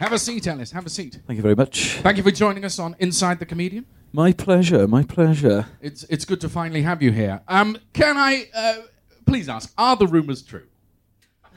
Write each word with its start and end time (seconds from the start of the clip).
Have 0.00 0.14
a 0.14 0.18
seat, 0.18 0.46
Elis. 0.46 0.72
Have 0.72 0.86
a 0.86 0.88
seat. 0.90 1.18
Thank 1.26 1.36
you 1.36 1.42
very 1.42 1.54
much. 1.54 1.96
Thank 1.96 2.16
you 2.16 2.22
for 2.22 2.30
joining 2.30 2.64
us 2.64 2.78
on 2.78 2.96
Inside 2.98 3.38
the 3.38 3.44
Comedian. 3.44 3.84
My 4.12 4.32
pleasure. 4.32 4.88
My 4.88 5.02
pleasure. 5.02 5.66
It's 5.82 6.04
it's 6.04 6.24
good 6.24 6.40
to 6.40 6.48
finally 6.48 6.80
have 6.82 7.02
you 7.02 7.12
here. 7.12 7.42
Um, 7.46 7.76
can 7.92 8.16
I 8.16 8.46
uh, 8.54 8.76
please 9.26 9.46
ask? 9.50 9.70
Are 9.76 9.96
the 9.96 10.06
rumours 10.06 10.40
true? 10.42 10.66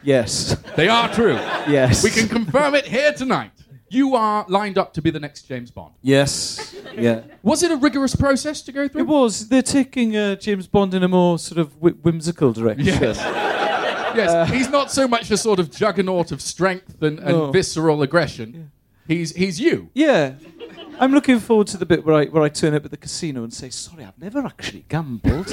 Yes. 0.04 0.58
They 0.76 0.90
are 0.90 1.08
true. 1.14 1.36
Yes. 1.70 2.04
We 2.04 2.10
can 2.10 2.28
confirm 2.28 2.76
it 2.76 2.86
here 2.86 3.14
tonight. 3.14 3.52
You 3.90 4.16
are 4.16 4.46
lined 4.50 4.78
up 4.78 4.92
to 4.96 5.02
be 5.02 5.10
the 5.10 5.20
next 5.22 5.44
James 5.44 5.72
Bond. 5.72 5.94
Yes. 6.02 6.76
Yeah. 6.98 7.22
Was 7.44 7.64
it 7.64 7.72
a 7.72 7.78
rigorous 7.78 8.16
process 8.16 8.62
to 8.64 8.72
go 8.74 8.90
through? 8.90 9.02
It 9.02 9.08
was. 9.08 9.48
They're 9.48 9.62
taking 9.62 10.18
uh, 10.18 10.36
James 10.36 10.68
Bond 10.68 10.94
in 10.94 11.04
a 11.04 11.08
more 11.08 11.40
sort 11.40 11.60
of 11.60 11.72
whi- 11.82 11.92
whimsical 12.02 12.52
direction. 12.52 12.86
Yes. 12.88 13.20
Yes, 14.16 14.50
he's 14.50 14.70
not 14.70 14.92
so 14.92 15.08
much 15.08 15.30
a 15.32 15.38
sort 15.38 15.60
of 15.60 15.72
juggernaut 15.72 16.32
of 16.32 16.42
strength 16.42 17.02
and, 17.02 17.20
and 17.20 17.28
No. 17.30 17.52
visceral 17.52 18.02
aggression. 18.02 18.72
He's 19.08 19.36
he's 19.36 19.60
you. 19.60 19.90
Yeah. 19.94 20.34
I'm 21.00 21.12
looking 21.12 21.40
forward 21.40 21.68
to 21.68 21.78
the 21.78 21.86
bit 21.86 22.06
where 22.06 22.16
I 22.16 22.26
where 22.26 22.44
I 22.44 22.50
turn 22.50 22.74
up 22.76 22.86
at 22.86 22.92
the 22.92 22.98
casino 22.98 23.44
and 23.44 23.52
say, 23.54 23.70
"Sorry, 23.70 24.06
I've 24.06 24.18
never 24.20 24.40
actually 24.46 24.86
gambled. 24.88 25.48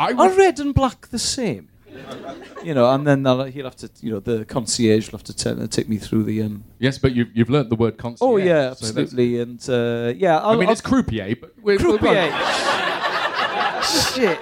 I 0.00 0.14
Are 0.16 0.30
red 0.30 0.58
and 0.60 0.74
black 0.74 1.08
the 1.08 1.18
same?" 1.18 1.68
You 2.64 2.74
know, 2.74 2.92
and 2.92 3.06
then 3.06 3.24
he'll 3.24 3.64
have 3.64 3.76
to, 3.76 3.88
you 4.00 4.10
know, 4.10 4.18
the 4.20 4.44
concierge 4.44 5.10
will 5.10 5.18
have 5.18 5.24
to 5.24 5.68
take 5.68 5.88
me 5.88 5.96
through 5.98 6.24
the. 6.24 6.42
Um, 6.42 6.64
yes, 6.78 6.98
but 6.98 7.12
you've 7.12 7.28
you've 7.34 7.48
learnt 7.50 7.70
the 7.70 7.76
word 7.76 7.96
concierge. 7.96 8.28
oh 8.28 8.36
yeah, 8.36 8.74
so 8.74 8.86
absolutely, 8.88 9.40
and 9.40 9.64
uh, 9.70 10.12
yeah. 10.16 10.38
I'll, 10.38 10.50
I 10.50 10.56
mean, 10.56 10.66
I'll, 10.66 10.72
it's 10.72 10.80
croupier, 10.80 11.36
but 11.40 11.54
we, 11.62 11.76
we, 11.76 11.78
croupier. 11.78 12.30
won't, 12.30 13.84
Shit. 14.14 14.38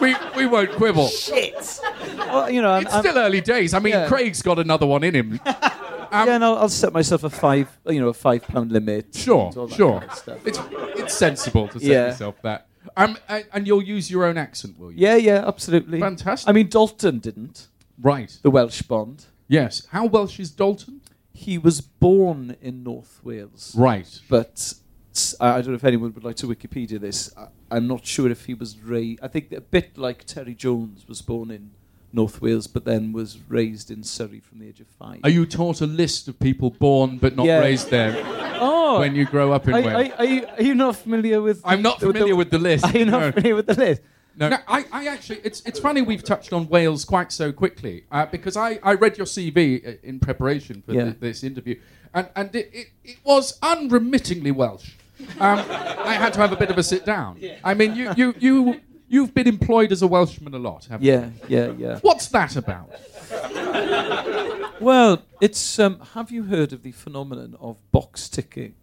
We, 0.00 0.14
we 0.36 0.46
won't 0.46 0.70
quibble. 0.72 1.08
Shit. 1.08 1.80
Well, 2.16 2.50
you 2.50 2.62
know, 2.62 2.70
I'm, 2.70 2.82
It's 2.82 2.92
I'm- 2.92 3.02
still 3.02 3.18
early 3.18 3.40
days. 3.40 3.74
I 3.74 3.78
mean, 3.78 3.92
Yeah. 3.92 4.08
Craig's 4.08 4.42
got 4.42 4.58
another 4.58 4.86
one 4.86 5.04
in 5.04 5.14
him. 5.14 5.40
yeah, 5.46 6.34
and 6.34 6.44
I'll, 6.44 6.56
I'll 6.58 6.68
set 6.68 6.92
myself 6.92 7.24
a 7.24 7.30
five, 7.30 7.76
you 7.86 8.00
know, 8.00 8.08
a 8.08 8.14
five 8.14 8.42
pound 8.46 8.72
limit. 8.72 9.14
Sure, 9.14 9.48
and 9.48 9.56
all 9.56 9.66
that 9.66 9.76
sure. 9.76 10.00
kind 10.00 10.10
of 10.10 10.18
stuff. 10.18 10.46
It's 10.46 10.58
it's 11.00 11.14
sensible 11.14 11.68
to 11.68 11.80
set 11.80 11.88
Yeah. 11.88 12.06
yourself 12.06 12.36
that. 12.42 12.66
Um, 12.96 13.16
and, 13.28 13.66
you'll 13.66 13.82
use 13.82 14.10
your 14.10 14.24
own 14.26 14.36
accent, 14.38 14.78
will 14.78 14.92
you? 14.92 14.98
Yeah, 14.98 15.16
yeah, 15.16 15.44
absolutely. 15.46 15.98
Fantastic. 16.00 16.48
I 16.48 16.52
mean, 16.52 16.68
Dalton 16.68 17.18
didn't. 17.18 17.68
Right. 18.00 18.38
The 18.42 18.50
Welsh 18.50 18.82
Bond. 18.82 19.24
Yes. 19.48 19.86
How 19.90 20.04
Welsh 20.04 20.38
is 20.38 20.50
Dalton? 20.50 21.00
He 21.32 21.58
was 21.58 21.80
born 21.80 22.56
in 22.62 22.84
North 22.84 23.20
Wales, 23.24 23.74
Right. 23.76 24.20
but 24.28 24.74
I 25.40 25.48
I 25.48 25.52
don't 25.62 25.68
know 25.68 25.74
if 25.74 25.84
anyone 25.84 26.12
would 26.14 26.24
like 26.24 26.36
to 26.36 26.46
Wikipedia 26.46 27.00
this. 27.00 27.32
I, 27.36 27.48
I'm 27.70 27.86
not 27.86 28.04
sure 28.06 28.30
if 28.30 28.46
he 28.46 28.54
was 28.54 28.78
raised. 28.78 29.20
I 29.22 29.28
think 29.28 29.52
a 29.52 29.60
bit 29.60 29.96
like 29.96 30.24
Terry 30.24 30.54
Jones 30.54 31.06
was 31.08 31.22
born 31.22 31.50
in 31.50 31.70
North 32.12 32.40
Wales, 32.40 32.66
but 32.66 32.84
then 32.84 33.12
was 33.12 33.38
raised 33.48 33.90
in 33.90 34.02
Surrey 34.04 34.40
from 34.40 34.60
the 34.60 34.68
age 34.68 34.80
of 34.80 34.86
five. 34.98 35.20
Are 35.24 35.30
you 35.30 35.46
taught 35.46 35.80
a 35.80 35.86
list 35.86 36.28
of 36.28 36.38
people 36.38 36.70
born 36.70 37.18
but 37.18 37.36
not 37.36 37.46
Yeah. 37.46 37.58
raised 37.60 37.90
there 37.90 38.14
oh, 38.60 39.00
when 39.00 39.14
you 39.16 39.24
grow 39.24 39.52
up 39.52 39.66
in 39.66 39.74
are, 39.74 39.82
Wales? 39.82 40.12
are, 40.12 40.18
are, 40.18 40.24
you, 40.24 40.46
are 40.58 40.62
you 40.62 40.74
not 40.74 40.96
familiar 40.96 41.42
with? 41.42 41.60
I'm 41.64 41.82
not 41.82 41.98
the- 42.00 42.06
familiar 42.06 42.36
with 42.36 42.50
the 42.50 42.58
list. 42.58 42.84
Are 42.84 42.96
you 42.98 43.04
not 43.06 43.20
no. 43.20 43.32
familiar 43.32 43.56
with 43.56 43.66
the 43.66 43.74
list? 43.74 44.02
No, 44.36 44.48
no 44.48 44.58
I, 44.66 44.84
I 44.92 45.06
actually, 45.06 45.40
it's, 45.44 45.60
it's 45.64 45.78
funny 45.78 46.02
we've 46.02 46.24
touched 46.24 46.52
on 46.52 46.68
Wales 46.68 47.04
quite 47.04 47.30
so 47.32 47.52
quickly 47.52 48.04
uh, 48.10 48.26
because 48.26 48.56
I, 48.56 48.80
I 48.82 48.94
read 48.94 49.16
your 49.16 49.26
CV 49.26 50.02
in 50.02 50.18
preparation 50.18 50.82
for 50.82 50.92
Yeah. 50.92 51.12
thi- 51.12 51.18
this 51.20 51.44
interview, 51.44 51.80
and, 52.12 52.28
and 52.34 52.54
it, 52.54 52.70
it, 52.72 52.86
it 53.04 53.16
was 53.24 53.58
unremittingly 53.62 54.50
Welsh. 54.50 54.92
Um, 55.40 55.58
I 55.68 56.14
had 56.14 56.32
to 56.34 56.40
have 56.40 56.52
a 56.52 56.56
bit 56.56 56.70
of 56.70 56.78
a 56.78 56.82
sit 56.82 57.04
down. 57.04 57.40
I 57.62 57.74
mean, 57.74 57.94
you, 57.94 58.12
you, 58.16 58.34
you, 58.38 58.80
you've 59.08 59.32
been 59.34 59.46
employed 59.46 59.92
as 59.92 60.02
a 60.02 60.06
Welshman 60.06 60.54
a 60.54 60.58
lot, 60.58 60.86
haven't 60.86 61.06
you? 61.06 61.12
Yeah, 61.12 61.30
yeah, 61.48 61.72
yeah. 61.78 61.98
What's 62.00 62.26
that 62.28 62.56
about? 62.56 62.90
Well, 64.80 65.22
it's. 65.40 65.78
Um, 65.78 66.00
have 66.14 66.30
you 66.30 66.44
heard 66.44 66.72
of 66.72 66.82
the 66.82 66.92
phenomenon 66.92 67.56
of 67.60 67.76
box 67.92 68.28
ticking? 68.28 68.74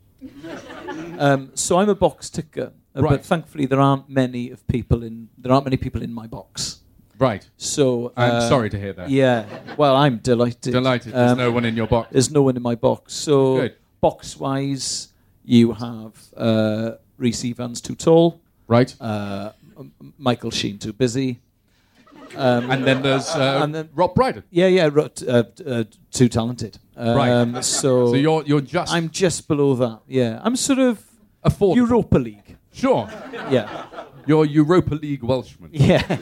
um, 1.19 1.51
so 1.53 1.79
I'm 1.79 1.89
a 1.89 1.95
box 1.95 2.29
ticker, 2.29 2.71
uh, 2.95 3.01
Right. 3.01 3.09
but 3.11 3.25
thankfully 3.25 3.65
there 3.65 3.79
aren't 3.79 4.09
many 4.09 4.51
of 4.51 4.65
people 4.67 5.03
in. 5.03 5.29
There 5.37 5.51
aren't 5.51 5.65
many 5.65 5.77
people 5.77 6.01
in 6.01 6.13
my 6.13 6.27
box. 6.27 6.79
Right. 7.19 7.47
So 7.57 8.13
I'm 8.17 8.35
uh, 8.35 8.49
sorry 8.49 8.69
to 8.71 8.79
hear 8.79 8.93
that. 8.93 9.09
Yeah. 9.09 9.45
Well, 9.77 9.95
I'm 9.95 10.17
delighted. 10.17 10.71
Delighted. 10.73 11.13
There's 11.13 11.31
Um, 11.33 11.37
no 11.37 11.51
one 11.51 11.65
in 11.65 11.75
your 11.75 11.87
box. 11.87 12.09
There's 12.11 12.31
no 12.31 12.41
one 12.41 12.55
in 12.55 12.63
my 12.63 12.75
box. 12.75 13.13
So 13.13 13.57
Good. 13.57 13.75
box 13.99 14.37
wise, 14.37 15.09
you 15.57 15.73
have 15.73 16.13
uh, 16.37 16.91
Rhys 17.17 17.43
Ifans 17.43 17.81
too 17.81 17.95
tall, 17.95 18.39
Right. 18.67 18.95
uh, 19.01 19.51
M- 19.77 20.13
Michael 20.17 20.51
Sheen 20.51 20.77
too 20.77 20.93
busy. 20.93 21.39
Um, 22.35 22.71
and 22.71 22.85
then 22.87 23.01
there's 23.01 23.27
uh, 23.35 23.59
and 23.63 23.75
then- 23.75 23.89
Rob 23.93 24.15
Brydon. 24.15 24.43
yeah, 24.51 24.67
yeah, 24.67 24.89
ro- 24.91 25.09
t- 25.09 25.27
uh, 25.27 25.43
t- 25.43 25.65
uh, 25.65 25.83
too 26.11 26.29
talented. 26.29 26.77
Um, 26.95 27.17
Right. 27.17 27.65
So, 27.65 28.07
So 28.07 28.15
you're 28.15 28.43
you're 28.45 28.61
just 28.61 28.93
I'm 28.93 29.09
just 29.09 29.47
below 29.47 29.75
that. 29.75 29.99
Yeah, 30.07 30.39
I'm 30.45 30.55
sort 30.55 30.79
of 30.79 31.03
affordable. 31.43 31.75
Europa 31.75 32.17
League. 32.19 32.55
Sure. 32.73 33.09
Yeah, 33.51 33.67
You're 34.27 34.45
Europa 34.45 34.95
League 34.95 35.23
Welshman. 35.23 35.71
yeah. 35.73 36.17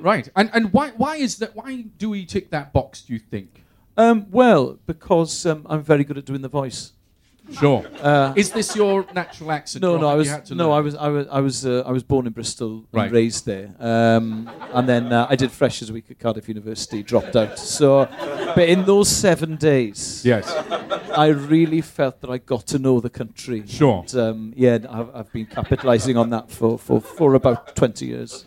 Right. 0.00 0.28
And 0.36 0.48
and 0.54 0.72
why 0.72 0.90
why 0.96 1.16
is 1.16 1.38
that 1.38 1.50
why 1.56 1.70
do 1.98 2.10
we 2.10 2.24
tick 2.24 2.50
that 2.50 2.72
box, 2.72 3.02
do 3.02 3.12
you 3.12 3.18
think? 3.30 3.64
Um, 3.96 4.26
well, 4.30 4.78
because 4.86 5.44
um, 5.50 5.66
I'm 5.70 5.82
very 5.82 6.04
good 6.04 6.18
at 6.18 6.24
doing 6.24 6.42
the 6.42 6.48
voice. 6.60 6.92
Sure. 7.52 7.84
Uh, 8.00 8.32
is 8.36 8.50
this 8.52 8.74
your 8.76 9.04
natural 9.14 9.52
accent? 9.52 9.82
no, 9.82 9.96
no, 9.98 10.08
I 10.08 10.14
was 10.14 10.50
no, 10.50 10.68
learn 10.70 10.78
I 10.78 10.80
was 10.80 10.94
I 10.94 11.08
was 11.08 11.26
I 11.30 11.40
was 11.40 11.66
uh, 11.66 11.82
I 11.86 11.90
was 11.92 12.02
born 12.02 12.26
in 12.26 12.32
Bristol 12.32 12.84
Right. 12.92 13.04
and 13.04 13.12
raised 13.12 13.44
there, 13.46 13.74
um, 13.80 14.48
and 14.72 14.88
then 14.88 15.12
uh, 15.12 15.26
I 15.28 15.36
did 15.36 15.50
Freshers 15.50 15.90
Week 15.92 16.04
at 16.10 16.18
Cardiff 16.18 16.48
University, 16.48 17.02
dropped 17.02 17.36
out. 17.36 17.58
So, 17.58 18.06
but 18.54 18.68
in 18.68 18.84
those 18.84 19.08
seven 19.08 19.56
days, 19.56 20.22
Yes. 20.24 20.50
I 21.14 21.26
really 21.26 21.82
felt 21.82 22.22
that 22.22 22.30
I 22.30 22.38
got 22.38 22.66
to 22.68 22.78
know 22.78 22.98
the 23.00 23.10
country. 23.10 23.64
Sure. 23.66 24.00
And, 24.08 24.16
um, 24.16 24.52
yeah, 24.56 24.78
I've, 24.88 25.14
I've 25.14 25.32
been 25.32 25.44
capitalising 25.46 26.18
on 26.18 26.30
that 26.30 26.50
for, 26.50 26.78
for, 26.78 27.02
for 27.02 27.34
about 27.34 27.76
20 27.76 28.06
years. 28.06 28.46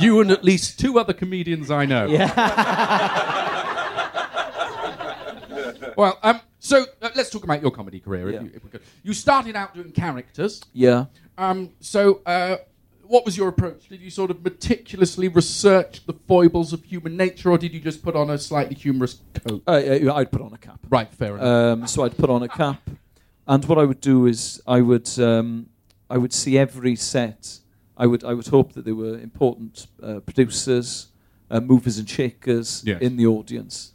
You 0.00 0.20
and 0.20 0.32
at 0.32 0.42
least 0.42 0.80
two 0.80 0.98
other 0.98 1.12
comedians 1.12 1.70
I 1.70 1.84
know. 1.84 2.06
Yeah. 2.06 3.58
Well, 5.96 6.18
um, 6.22 6.40
so 6.58 6.84
uh, 7.00 7.10
let's 7.14 7.30
talk 7.30 7.44
about 7.44 7.62
your 7.62 7.70
comedy 7.70 8.00
career. 8.00 8.28
if 8.28 8.34
Yeah. 8.34 8.40
you, 8.42 8.50
if 8.54 8.64
we 8.64 8.70
could. 8.70 8.82
you 9.02 9.12
started 9.12 9.56
out 9.56 9.74
doing 9.74 9.92
characters. 9.92 10.62
Yeah. 10.72 11.06
Um, 11.38 11.70
so, 11.80 12.20
uh, 12.26 12.56
what 13.04 13.24
was 13.26 13.36
your 13.36 13.48
approach? 13.48 13.88
Did 13.88 14.00
you 14.00 14.10
sort 14.10 14.30
of 14.30 14.42
meticulously 14.42 15.28
research 15.28 16.04
the 16.06 16.14
foibles 16.26 16.72
of 16.72 16.82
human 16.84 17.16
nature, 17.16 17.50
or 17.50 17.58
did 17.58 17.74
you 17.74 17.80
just 17.80 18.02
put 18.02 18.14
on 18.16 18.30
a 18.30 18.38
slightly 18.38 18.74
humorous 18.74 19.20
coat? 19.46 19.62
I- 19.66 20.08
I'd 20.08 20.30
put 20.32 20.40
on 20.40 20.52
a 20.54 20.58
cap. 20.58 20.78
Right, 20.88 21.12
fair 21.12 21.36
enough. 21.36 21.44
Um, 21.46 21.86
so 21.86 22.04
I'd 22.04 22.16
put 22.16 22.30
on 22.30 22.42
a 22.42 22.48
cap, 22.48 22.80
and 23.46 23.64
what 23.66 23.78
I 23.78 23.84
would 23.84 24.00
do 24.00 24.26
is 24.26 24.62
I 24.66 24.80
would 24.80 25.08
um, 25.18 25.66
I 26.08 26.16
would 26.16 26.32
see 26.32 26.56
every 26.58 26.96
set. 26.96 27.58
I 27.98 28.06
would 28.06 28.24
I 28.24 28.32
would 28.34 28.46
hope 28.46 28.72
that 28.74 28.84
there 28.84 28.94
were 28.94 29.18
important 29.18 29.88
uh, 30.02 30.20
producers, 30.20 31.08
uh, 31.50 31.60
movers 31.60 31.98
and 31.98 32.08
shakers 32.08 32.82
Yes. 32.86 33.02
in 33.02 33.16
the 33.16 33.26
audience. 33.26 33.91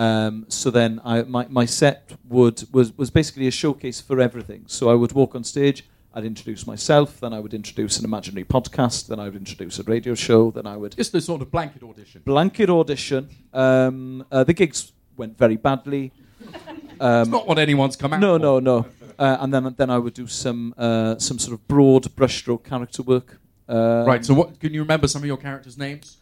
Um, 0.00 0.46
so 0.48 0.70
then 0.70 1.00
I, 1.04 1.22
my, 1.36 1.44
my 1.50 1.66
set 1.66 2.12
would 2.28 2.58
was, 2.72 2.96
was 2.96 3.10
basically 3.10 3.46
a 3.46 3.50
showcase 3.50 4.00
for 4.00 4.16
everything. 4.20 4.62
So 4.66 4.82
I 4.90 4.94
would 4.94 5.12
walk 5.12 5.34
on 5.34 5.44
stage, 5.44 5.78
I'd 6.14 6.24
introduce 6.24 6.66
myself, 6.66 7.08
then 7.20 7.32
I 7.32 7.40
would 7.40 7.54
introduce 7.54 7.98
an 7.98 8.04
imaginary 8.04 8.44
podcast, 8.44 9.08
then 9.08 9.20
I 9.20 9.24
would 9.24 9.36
introduce 9.36 9.78
a 9.78 9.82
radio 9.94 10.14
show, 10.14 10.50
then 10.50 10.66
I 10.66 10.76
would 10.80 10.96
Just 10.96 11.14
a 11.14 11.20
sort 11.20 11.42
of 11.42 11.50
blanket 11.50 11.82
audition. 11.82 12.22
blanket 12.24 12.70
audition. 12.70 13.28
Um, 13.52 14.24
uh, 14.32 14.42
the 14.44 14.54
gigs 14.54 14.92
went 15.16 15.36
very 15.38 15.56
badly. 15.56 16.12
it's 17.00 17.30
not 17.30 17.46
what 17.46 17.58
anyone's 17.58 17.96
come 17.96 18.12
out 18.14 18.20
No, 18.20 18.36
for. 18.38 18.42
no, 18.42 18.58
no. 18.60 18.86
Uh, 19.18 19.36
and 19.40 19.52
then 19.52 19.74
then 19.76 19.90
I 19.90 19.98
would 19.98 20.14
do 20.14 20.26
some 20.26 20.74
uh, 20.78 21.18
some 21.18 21.38
sort 21.38 21.52
of 21.56 21.60
broad 21.68 22.04
brushstroke 22.16 22.64
character 22.64 23.02
work. 23.02 23.38
Uh, 23.68 24.04
Right, 24.06 24.24
so 24.24 24.32
what, 24.34 24.58
can 24.58 24.72
you 24.72 24.80
remember 24.80 25.06
some 25.08 25.20
of 25.22 25.26
your 25.26 25.36
characters' 25.36 25.76
names? 25.76 26.16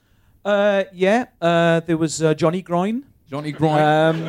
Uh, 0.44 0.82
yeah. 0.92 1.26
Uh, 1.40 1.78
there 1.86 1.96
was 1.96 2.20
uh, 2.22 2.34
Johnny 2.34 2.60
Groin. 2.62 3.04
Johnny 3.30 3.52
Groin. 3.52 3.78
Um, 3.80 4.22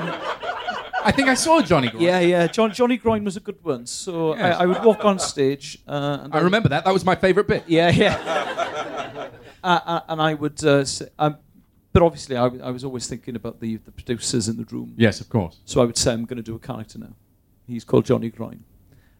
I 1.04 1.12
think 1.13 1.30
I 1.30 1.34
saw 1.34 1.62
Johnny 1.62 1.90
Groin. 1.90 2.04
yeah, 2.04 2.19
yeah. 2.19 2.48
John, 2.48 2.74
Johnny 2.74 2.98
Groin 2.98 3.24
was 3.24 3.38
a 3.38 3.40
good 3.40 3.63
one. 3.63 3.86
So 3.86 4.36
Yes. 4.36 4.57
I, 4.57 4.63
I 4.63 4.66
would 4.66 4.84
walk 4.84 5.06
on 5.06 5.19
stage. 5.19 5.78
Uh, 5.88 6.19
and 6.24 6.36
I 6.36 6.40
remember 6.40 6.69
that. 6.69 6.84
That 6.86 6.94
was 6.94 7.06
my 7.06 7.16
favourite 7.16 7.48
bit. 7.48 7.63
Yeah, 7.68 7.90
yeah. 7.90 9.30
uh, 9.63 9.80
uh, 9.86 10.00
and 10.10 10.22
I 10.22 10.34
would. 10.34 10.63
Uh, 10.63 10.84
say, 10.86 11.07
um, 11.18 11.38
but 11.94 12.04
obviously, 12.04 12.36
I, 12.36 12.44
w- 12.44 12.63
I 12.63 12.72
was 12.72 12.84
always 12.84 13.07
thinking 13.07 13.36
about 13.36 13.60
the 13.62 13.78
the 13.78 13.92
producers 13.92 14.48
in 14.48 14.57
the 14.57 14.66
room. 14.66 14.94
Yes, 14.98 15.22
of 15.22 15.30
course. 15.30 15.60
So 15.66 15.81
I 15.81 15.86
would 15.86 15.98
say 15.98 16.12
I'm 16.13 16.25
going 16.25 16.38
to 16.38 16.44
do 16.44 16.56
a 16.56 16.60
character 16.60 17.00
now. 17.00 17.13
He's 17.66 17.84
called 17.86 18.06
Johnny 18.06 18.30
Groin. 18.30 18.63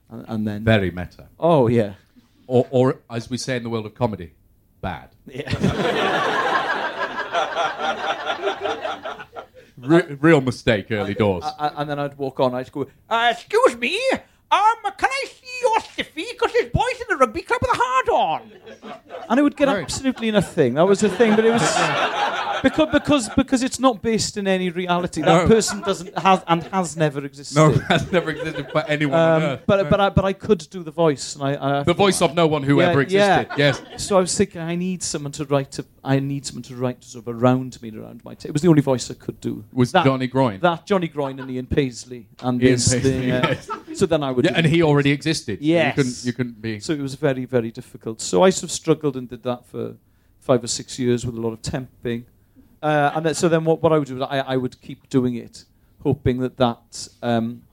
And, 0.10 0.26
and 0.28 0.48
then. 0.48 0.64
Very 0.64 0.92
meta. 0.92 1.30
Oh 1.40 1.68
yeah. 1.68 1.94
Or, 2.48 2.68
or, 2.72 3.00
as 3.10 3.30
we 3.30 3.38
say 3.38 3.58
in 3.58 3.64
the 3.64 3.70
world 3.70 3.86
of 3.86 3.94
comedy, 3.94 4.34
bad. 4.82 5.10
Re- 9.82 10.18
real 10.20 10.42
mistake 10.42 10.88
early 10.92 11.14
doors. 11.14 11.44
Uh, 11.46 11.72
and 11.78 11.90
then 11.90 12.00
I'd 12.00 12.18
walk 12.18 12.40
on. 12.40 12.54
I'd 12.56 12.72
go, 12.72 12.88
uh, 13.10 13.30
"Excuse 13.36 13.78
me, 13.78 14.00
um, 14.12 14.76
can 14.98 15.10
I 15.10 15.26
see 15.28 15.58
your 15.62 15.80
stiffy? 15.82 16.26
Because 16.32 16.52
there's 16.54 16.72
boys 16.72 17.00
in 17.02 17.06
the 17.10 17.18
rugby 17.18 17.42
club 17.42 17.60
with 17.62 17.72
a 17.72 17.78
hard 17.82 18.10
on." 18.10 18.52
And 19.30 19.40
I 19.40 19.44
would 19.44 19.56
get 19.56 19.68
Right. 19.68 19.84
absolutely 19.84 20.32
nothing. 20.32 20.74
That 20.76 20.88
was 20.88 21.00
the 21.02 21.10
thing, 21.10 21.36
but 21.36 21.46
it 21.46 21.52
was 21.52 21.62
because 22.64 22.90
because 22.92 23.30
because 23.36 23.64
it's 23.64 23.80
not 23.80 24.02
based 24.02 24.38
in 24.38 24.48
any 24.48 24.70
reality. 24.70 25.22
That 25.22 25.44
No. 25.44 25.48
person 25.48 25.82
doesn't 25.82 26.18
has 26.18 26.44
and 26.48 26.64
has 26.64 26.96
never 26.98 27.24
existed. 27.26 27.56
no, 27.58 27.72
that's 27.90 28.12
never 28.12 28.30
existed 28.32 28.70
for 28.72 28.84
anyone 28.88 29.20
on 29.20 29.42
Um, 29.42 29.44
earth. 29.50 29.62
but 29.66 29.90
but 29.90 30.00
I, 30.00 30.10
but 30.10 30.26
I 30.26 30.34
could 30.34 30.68
do 30.70 30.84
the 30.84 30.92
voice, 30.92 31.36
and 31.36 31.44
I, 31.44 31.80
I 31.80 31.84
the 31.84 31.94
voice 31.94 32.22
of 32.22 32.34
no 32.36 32.48
one 32.48 32.64
who 32.64 32.80
Yeah, 32.80 32.90
ever 32.90 33.02
existed. 33.02 33.48
yeah. 33.58 33.58
Yes. 33.58 33.82
So 33.98 34.18
I 34.18 34.22
was 34.22 34.36
thinking, 34.36 34.62
I 34.62 34.76
need 34.76 35.04
someone 35.04 35.32
to 35.34 35.46
write. 35.46 35.72
To, 35.72 35.86
I 36.04 36.20
need 36.20 36.46
someone 36.46 36.64
to 36.64 36.76
write 36.76 37.04
sort 37.04 37.28
of 37.28 37.36
around 37.42 37.82
me, 37.82 37.92
around 37.98 38.24
my. 38.24 38.34
T- 38.36 38.48
it 38.50 38.54
was 38.54 38.62
the 38.62 38.70
only 38.70 38.82
voice 38.82 39.10
I 39.12 39.16
could 39.16 39.40
do. 39.42 39.64
Was 39.74 39.92
that, 39.92 40.06
Johnny 40.06 40.28
Groin. 40.28 40.60
That 40.62 40.86
Johnny 40.86 41.08
Groin 41.08 41.40
and 41.40 41.50
Ian 41.52 41.66
Paisley, 41.68 42.28
and 42.42 42.62
Ian 42.62 42.72
this 42.74 42.94
Paisley, 42.94 43.12
thing. 43.12 43.32
uh, 43.32 43.48
yes. 43.50 44.00
So 44.00 44.06
then 44.06 44.24
I 44.24 44.32
would. 44.32 44.46
Yeah, 44.46 44.54
and 44.56 44.66
he 44.66 44.82
already 44.84 45.12
existed. 45.12 45.60
so 45.60 45.66
Yes. 45.66 45.96
You 45.98 46.04
couldn't, 46.04 46.26
you 46.26 46.34
couldn't 46.34 46.62
be. 46.62 46.80
So 46.80 46.94
it 46.94 47.02
was 47.02 47.16
very, 47.16 47.46
very 47.46 47.72
difficult. 47.72 48.22
So 48.22 48.44
I 48.44 48.50
sort 48.52 48.64
of 48.64 48.72
struggled 48.72 49.16
and 49.18 49.28
did 49.30 49.44
that 49.44 49.66
for 49.66 49.96
five 50.40 50.64
or 50.64 50.68
six 50.68 50.98
years 51.00 51.26
with 51.26 51.36
a 51.36 51.42
lot 51.42 51.52
of 51.54 51.62
temping. 51.62 52.24
Uh, 52.82 53.12
and 53.16 53.26
then, 53.26 53.34
so 53.36 53.50
then 53.50 53.66
what, 53.66 53.82
what 53.82 53.92
I 53.94 53.98
would 54.00 54.08
do 54.08 54.16
is 54.18 54.22
I, 54.22 54.40
I 54.40 54.58
would 54.58 54.80
keep 54.82 55.10
doing 55.10 55.36
it, 55.36 55.66
hoping 56.04 56.40
that 56.40 56.58
that 56.58 57.08
um, 57.22 57.64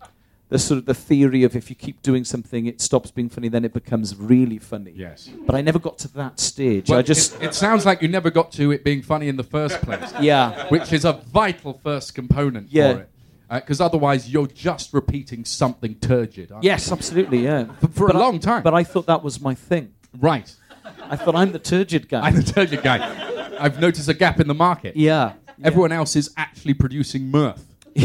the 0.48 0.58
sort 0.58 0.78
of 0.78 0.86
the 0.86 0.94
theory 0.94 1.42
of 1.44 1.54
if 1.56 1.70
you 1.70 1.76
keep 1.76 2.02
doing 2.02 2.24
something, 2.24 2.66
it 2.66 2.80
stops 2.80 3.10
being 3.10 3.28
funny, 3.28 3.48
then 3.48 3.64
it 3.64 3.72
becomes 3.72 4.16
really 4.16 4.58
funny. 4.58 4.92
yes. 4.96 5.28
But 5.46 5.54
I 5.54 5.60
never 5.60 5.78
got 5.78 5.98
to 5.98 6.08
that 6.14 6.38
stage. 6.40 6.88
Well, 6.88 6.98
I 6.98 7.02
just 7.02 7.34
it, 7.36 7.46
it 7.46 7.54
sounds 7.54 7.84
like 7.86 8.02
you 8.02 8.08
never 8.08 8.30
got 8.30 8.52
to 8.52 8.70
it 8.72 8.82
being 8.84 9.02
funny 9.02 9.28
in 9.28 9.36
the 9.36 9.44
first 9.44 9.80
place, 9.82 10.12
yeah. 10.20 10.68
which 10.68 10.92
is 10.92 11.04
a 11.04 11.12
vital 11.14 11.80
first 11.82 12.14
component 12.14 12.68
Yeah. 12.72 12.92
for 12.94 13.00
it. 13.00 13.10
Because 13.48 13.80
otherwise, 13.80 14.28
you're 14.28 14.48
just 14.48 14.92
repeating 14.92 15.44
something 15.44 15.94
turgid. 15.96 16.50
aren't 16.50 16.64
you? 16.64 16.70
Yes, 16.70 16.90
absolutely, 16.90 17.44
yeah. 17.44 17.66
For, 17.80 17.86
for 17.88 18.06
But 18.08 18.16
a 18.16 18.18
I- 18.18 18.22
long 18.22 18.40
time. 18.40 18.62
But 18.64 18.74
I 18.74 18.82
thought 18.82 19.06
that 19.06 19.22
was 19.22 19.40
my 19.40 19.54
thing. 19.54 19.92
right. 20.18 20.52
I 21.02 21.16
thought 21.16 21.34
I'm 21.34 21.52
the 21.52 21.58
turgid 21.58 22.08
guy. 22.08 22.20
I'm 22.20 22.36
the 22.36 22.42
turgid 22.42 22.82
guy. 22.82 23.56
I've 23.58 23.80
noticed 23.80 24.08
a 24.08 24.14
gap 24.14 24.40
in 24.40 24.48
the 24.48 24.54
market. 24.54 24.96
yeah. 24.96 25.34
Everyone 25.64 25.90
else 25.90 26.16
is 26.16 26.34
actually 26.36 26.74
producing 26.74 27.30
mirth. 27.30 27.64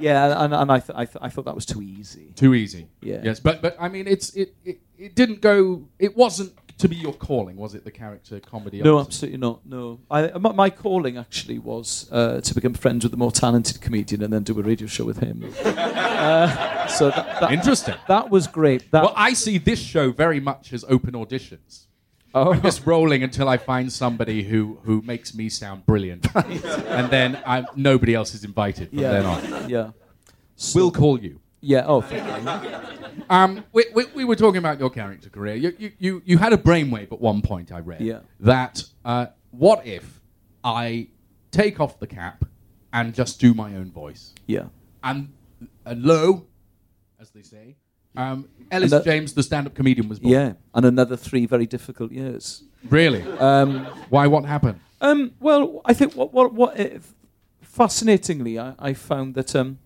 Yeah, 0.00 0.44
and, 0.44 0.54
and 0.54 0.70
I, 0.70 0.78
th- 0.78 0.96
I, 0.96 1.04
th- 1.06 1.16
I 1.20 1.28
thought 1.28 1.44
that 1.46 1.56
was 1.56 1.66
too 1.66 1.82
easy. 1.82 2.32
Too 2.36 2.54
easy. 2.54 2.86
Yeah. 3.02 3.20
Yes, 3.24 3.40
but 3.40 3.60
but 3.60 3.76
I 3.80 3.88
mean, 3.88 4.06
it's 4.06 4.30
it, 4.30 4.54
it 4.64 4.78
it 4.96 5.16
didn't 5.16 5.40
go. 5.40 5.88
It 5.98 6.16
wasn't 6.16 6.52
to 6.78 6.88
be 6.88 6.96
your 6.96 7.12
calling, 7.12 7.56
was 7.56 7.74
it? 7.74 7.84
The 7.84 7.90
character 7.90 8.40
comedy. 8.40 8.80
No, 8.80 8.98
artist? 8.98 9.16
absolutely 9.18 9.38
not. 9.38 9.66
No, 9.66 10.00
I, 10.10 10.38
my, 10.38 10.52
my 10.52 10.70
calling 10.70 11.16
actually 11.18 11.58
was 11.58 12.08
uh, 12.12 12.40
to 12.40 12.54
become 12.54 12.74
friends 12.74 13.04
with 13.04 13.12
the 13.12 13.18
more 13.18 13.32
talented 13.32 13.80
comedian 13.80 14.22
and 14.22 14.32
then 14.32 14.44
do 14.44 14.58
a 14.58 14.62
radio 14.62 14.86
show 14.86 15.04
with 15.04 15.18
him. 15.18 15.44
uh, 15.64 16.86
so 16.86 17.10
that, 17.10 17.40
that, 17.40 17.52
Interesting. 17.52 17.96
that 18.06 18.30
was 18.30 18.46
great. 18.46 18.90
That, 18.92 19.02
Well, 19.02 19.14
I 19.16 19.32
see 19.32 19.58
this 19.58 19.80
show 19.80 20.12
very 20.12 20.40
much 20.40 20.72
as 20.72 20.84
open 20.88 21.12
auditions. 21.12 21.86
oh, 22.34 22.52
I'm 22.52 22.62
just 22.62 22.86
rolling 22.86 23.22
until 23.22 23.48
I 23.48 23.56
find 23.56 23.92
somebody 23.92 24.44
who, 24.44 24.78
who 24.84 25.02
makes 25.02 25.34
me 25.34 25.48
sound 25.48 25.84
brilliant, 25.86 26.26
and 26.34 27.10
then 27.10 27.40
I'm, 27.44 27.66
nobody 27.74 28.14
else 28.14 28.34
is 28.34 28.44
invited 28.44 28.90
from 28.90 28.98
then 28.98 29.26
on. 29.26 29.42
yeah, 29.44 29.66
yeah. 29.68 29.90
We'll 30.74 30.90
call 30.90 31.20
you. 31.20 31.40
Yeah. 31.60 31.84
Oh, 31.86 32.00
thank 32.00 32.24
you. 32.26 32.74
Um, 33.30 33.64
we, 33.72 33.84
we, 33.94 34.04
we 34.14 34.24
were 34.24 34.36
talking 34.36 34.58
about 34.58 34.78
your 34.78 34.90
character 34.90 35.28
career. 35.28 35.54
You, 35.56 35.74
you, 35.78 35.92
you, 35.98 36.22
you 36.24 36.38
had 36.38 36.52
a 36.52 36.56
brainwave 36.56 37.12
at 37.12 37.20
one 37.20 37.42
point, 37.42 37.72
I 37.72 37.80
read. 37.80 38.00
Yeah. 38.00 38.20
That, 38.40 38.84
uh, 39.04 39.26
what 39.50 39.86
if 39.86 40.20
I 40.64 41.08
take 41.50 41.80
off 41.80 41.98
the 41.98 42.06
cap 42.06 42.44
and 42.92 43.12
just 43.14 43.40
do 43.40 43.54
my 43.54 43.74
own 43.74 43.90
voice? 43.90 44.34
yeah. 44.46 44.64
And, 45.02 45.32
and 45.84 46.02
lo, 46.02 46.46
as 47.20 47.30
they 47.30 47.42
say, 47.42 47.76
um, 48.16 48.48
Elis 48.70 48.90
that- 48.90 49.04
James, 49.04 49.32
the 49.34 49.42
stand 49.42 49.66
up 49.66 49.74
comedian, 49.74 50.08
was 50.08 50.18
born. 50.18 50.32
Yeah, 50.32 50.52
and 50.74 50.84
another 50.84 51.16
three 51.16 51.46
very 51.46 51.66
difficult 51.66 52.10
years. 52.12 52.64
Really? 52.88 53.22
Um, 53.38 53.84
Why? 54.08 54.26
What 54.26 54.44
happened? 54.44 54.80
um, 55.00 55.32
well, 55.38 55.80
I 55.84 55.94
think 55.94 56.14
what 56.14 56.32
what 56.32 56.52
what 56.52 56.78
uh, 56.80 56.98
fascinatingly, 57.62 58.58
I, 58.58 58.74
I 58.78 58.92
found 58.92 59.34
that 59.36 59.54
um, 59.54 59.78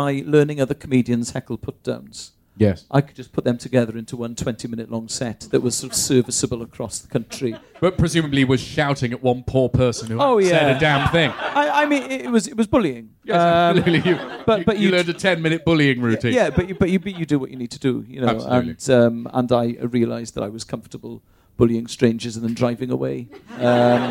by 0.00 0.10
learning 0.34 0.60
other 0.60 0.74
comedians' 0.84 1.30
heckle 1.34 1.56
put 1.58 1.76
downs, 1.82 2.32
Yes. 2.66 2.84
I 2.90 3.00
could 3.02 3.14
just 3.14 3.30
put 3.32 3.44
them 3.44 3.56
together 3.56 3.96
into 3.96 4.16
one 4.16 4.34
20 4.34 4.66
minute 4.72 4.90
long 4.90 5.06
set 5.08 5.40
that 5.52 5.60
was 5.62 5.76
sort 5.76 5.92
of 5.92 5.96
serviceable 5.96 6.60
across 6.68 6.94
the 6.98 7.08
country. 7.16 7.52
But 7.84 7.96
presumably 7.96 8.42
was 8.44 8.60
shouting 8.60 9.12
at 9.12 9.22
one 9.22 9.44
poor 9.52 9.68
person 9.68 10.08
who 10.10 10.18
Oh, 10.20 10.38
hadn't 10.38 10.50
said 10.50 10.76
a 10.76 10.80
damn 10.80 11.08
thing. 11.16 11.30
I, 11.62 11.64
I 11.82 11.86
mean, 11.86 12.02
it, 12.10 12.28
was 12.36 12.48
it 12.48 12.56
was 12.56 12.66
bullying. 12.66 13.04
Yes, 13.24 13.36
Um, 13.36 13.78
absolutely. 13.78 14.10
You, 14.10 14.16
but- 14.48 14.58
you, 14.58 14.64
but 14.68 14.76
you 14.78 14.86
you- 14.88 14.94
learned 14.96 15.08
a 15.08 15.12
ten-minute 15.26 15.62
bullying 15.64 16.00
routine. 16.08 16.34
Yeah, 16.34 16.50
but 16.56 16.64
you, 16.68 16.74
but 16.74 16.88
you 16.90 16.98
but 16.98 17.14
you 17.20 17.24
do 17.34 17.38
what 17.42 17.50
you 17.52 17.58
need 17.62 17.70
to 17.78 17.82
do, 17.88 17.92
you 18.12 18.20
know. 18.20 18.28
Absolutely. 18.34 18.70
And 18.70 18.90
um, 18.90 19.14
and 19.38 19.48
I 19.52 19.64
realised 19.98 20.32
that 20.34 20.42
I 20.48 20.50
was 20.56 20.64
comfortable 20.74 21.14
bullying 21.56 21.86
strangers 21.96 22.34
and 22.36 22.42
then 22.44 22.54
driving 22.62 22.90
away. 22.98 23.28
Um, 23.68 24.02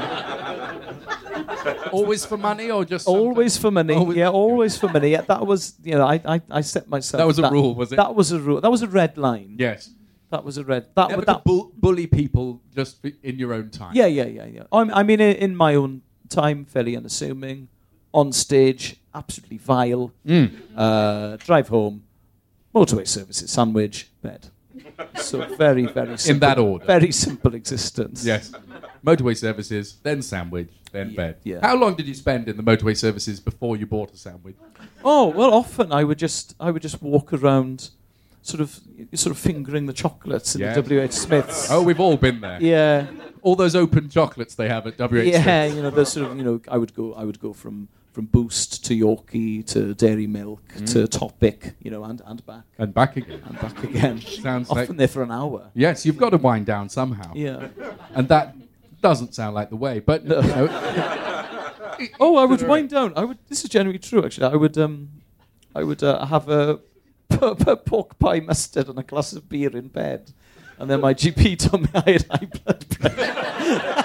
Always 1.92 2.26
for 2.26 2.38
money 2.38 2.70
or 2.72 2.84
just 2.86 3.08
always 3.08 3.58
for 3.58 3.72
money. 3.72 3.94
Always- 3.96 4.18
yeah, 4.18 4.30
always 4.30 4.78
for 4.78 4.90
money. 4.90 5.10
Yeah, 5.12 5.22
that 5.22 5.46
was 5.46 5.76
you 5.84 5.96
know 5.96 6.06
I, 6.06 6.22
I, 6.26 6.42
I 6.50 6.62
set 6.62 6.88
myself. 6.90 7.20
That 7.20 7.28
was 7.28 7.40
a 7.40 7.50
rule, 7.50 7.76
was 7.76 7.92
it? 7.92 7.96
That 7.98 8.14
was 8.16 8.32
a 8.32 8.40
rule. 8.40 8.62
That 8.62 8.72
was 8.72 8.82
a 8.82 8.88
red 8.88 9.18
line. 9.18 9.56
Yes. 9.58 9.90
That 10.30 10.44
was 10.44 10.58
a 10.58 10.64
red. 10.64 10.88
That 10.96 11.10
Never 11.10 11.22
that. 11.24 11.44
bull- 11.46 11.72
bully 11.76 12.06
people 12.08 12.62
just 12.76 13.04
in 13.24 13.40
your 13.40 13.54
own 13.54 13.70
time. 13.70 13.96
Yeah, 13.96 14.08
yeah, 14.08 14.26
yeah, 14.26 14.46
yeah. 14.46 14.64
I'm, 14.74 14.94
I 14.94 15.04
mean, 15.04 15.22
in, 15.22 15.36
in 15.38 15.56
my 15.56 15.76
own 15.76 16.02
time, 16.30 16.66
fairly 16.66 16.98
unassuming. 16.98 17.70
On 18.14 18.32
stage, 18.34 18.98
absolutely 19.14 19.58
vile. 19.58 20.12
Mm. 20.26 20.52
Uh, 20.76 21.38
drive 21.38 21.70
home, 21.70 22.04
motorway 22.76 23.08
services, 23.08 23.52
sandwich, 23.52 24.10
bed. 24.22 24.50
So 25.16 25.44
very, 25.56 25.86
very 25.88 26.18
simple. 26.18 26.34
In 26.36 26.40
that 26.40 26.60
order. 26.60 26.86
Very 26.86 27.12
simple 27.12 27.54
existence. 27.56 28.26
Yes. 28.26 28.52
Motorway 29.06 29.36
services, 29.38 29.98
then 30.04 30.22
sandwich, 30.22 30.70
then 30.92 31.10
Yeah, 31.12 31.16
bed. 31.16 31.38
yeah. 31.44 31.60
How 31.62 31.76
long 31.76 31.96
did 31.96 32.08
you 32.08 32.14
spend 32.14 32.48
in 32.48 32.58
the 32.58 32.64
motorway 32.64 32.96
services 32.98 33.40
before 33.40 33.78
you 33.78 33.86
bought 33.86 34.12
a 34.14 34.18
sandwich? 34.18 34.56
Oh 35.04 35.28
well, 35.28 35.54
often 35.54 35.92
I 35.92 36.04
would 36.04 36.18
just 36.20 36.56
I 36.60 36.72
would 36.72 36.82
just 36.82 37.02
walk 37.02 37.32
around, 37.34 37.90
sort 38.42 38.62
of 38.62 38.80
sort 39.14 39.32
of 39.36 39.38
fingering 39.40 39.86
the 39.86 39.94
chocolates 39.94 40.56
in 40.56 40.62
the 40.62 40.74
W. 40.74 41.02
H. 41.02 41.12
Smiths. 41.14 41.70
Oh, 41.72 41.82
we've 41.82 42.00
all 42.00 42.18
been 42.18 42.42
there. 42.42 42.58
yeah, 42.62 43.08
All 43.42 43.56
those 43.56 43.76
open 43.76 44.10
chocolates 44.10 44.56
they 44.56 44.68
have 44.70 44.88
at 44.88 44.98
WH. 44.98 45.26
yeah. 45.26 45.66
You 45.66 45.82
know, 45.84 45.90
the 45.92 46.06
sort 46.06 46.32
of 46.32 46.38
you 46.38 46.44
know 46.44 46.60
I 46.68 46.78
would 46.78 46.94
go 46.94 47.14
I 47.14 47.24
would 47.24 47.40
go 47.40 47.54
from 47.54 47.88
from 48.18 48.26
Boost 48.26 48.84
to 48.86 48.96
Yorkie 48.96 49.64
to 49.68 49.94
Dairy 49.94 50.26
Milk 50.26 50.64
Mm. 50.76 50.92
to 50.94 51.08
Topic, 51.08 51.76
you 51.84 51.92
know, 51.92 52.04
and 52.04 52.20
and 52.26 52.44
back 52.48 52.64
And 52.80 52.92
back 52.92 53.16
again. 53.16 53.42
and 53.48 53.60
back 53.62 53.84
again. 53.84 54.20
Sounds 54.42 54.72
often 54.72 54.88
like. 54.88 54.98
there 54.98 55.08
for 55.08 55.22
an 55.22 55.30
hour. 55.32 55.70
Yes, 55.76 56.04
you've 56.04 56.18
got 56.18 56.32
to 56.32 56.38
wind 56.38 56.66
down 56.66 56.90
somehow. 56.90 57.32
Yeah. 57.36 57.68
And 58.16 58.28
that 58.30 58.56
doesn't 59.04 59.36
sound 59.36 59.54
like 59.54 59.70
the 59.70 59.76
way. 59.76 60.00
But, 60.00 60.26
No. 60.26 60.42
you 60.42 60.48
know, 60.48 60.68
Oh, 62.20 62.38
I 62.38 62.46
would 62.46 62.64
wind 62.68 62.90
down. 62.90 63.14
I 63.16 63.24
would. 63.24 63.38
This 63.50 63.64
is 63.64 63.70
generally 63.70 64.00
true, 64.00 64.26
actually. 64.26 64.48
I 64.52 64.56
would 64.56 64.76
um, 64.80 65.10
I 65.76 65.84
would 65.84 66.02
uh, 66.02 66.26
have 66.26 66.50
a 66.50 66.80
put, 67.30 67.60
put 67.60 67.86
pork 67.86 68.18
pie 68.18 68.40
mustard 68.40 68.90
and 68.90 68.98
a 68.98 69.04
glass 69.04 69.32
of 69.34 69.48
beer 69.48 69.78
in 69.78 69.90
bed. 69.90 70.32
And 70.80 70.90
then 70.90 71.02
my 71.02 71.14
GP 71.14 71.58
told 71.60 71.84
me 71.84 71.90
I 71.94 72.12
had 72.14 72.26
high 72.32 72.48
blood 72.58 72.82
pressure. 72.90 74.04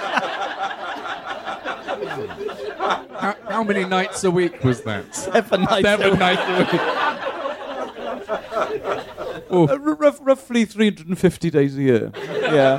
How, 2.83 3.35
how 3.49 3.63
many 3.63 3.85
nights 3.85 4.23
a 4.23 4.31
week 4.31 4.63
was 4.63 4.81
that? 4.83 5.15
Seven 5.15 5.61
nights 5.61 5.79
a 5.79 5.81
Seven 5.83 6.09
week. 6.11 6.19
nights 6.19 6.41
a 6.47 6.57
week. 6.59 6.81
Uh, 9.51 9.67
r- 9.69 9.77
rough, 9.95 10.17
roughly 10.21 10.65
350 10.65 11.49
days 11.51 11.77
a 11.77 11.81
year. 11.81 12.11
Yeah. 12.25 12.77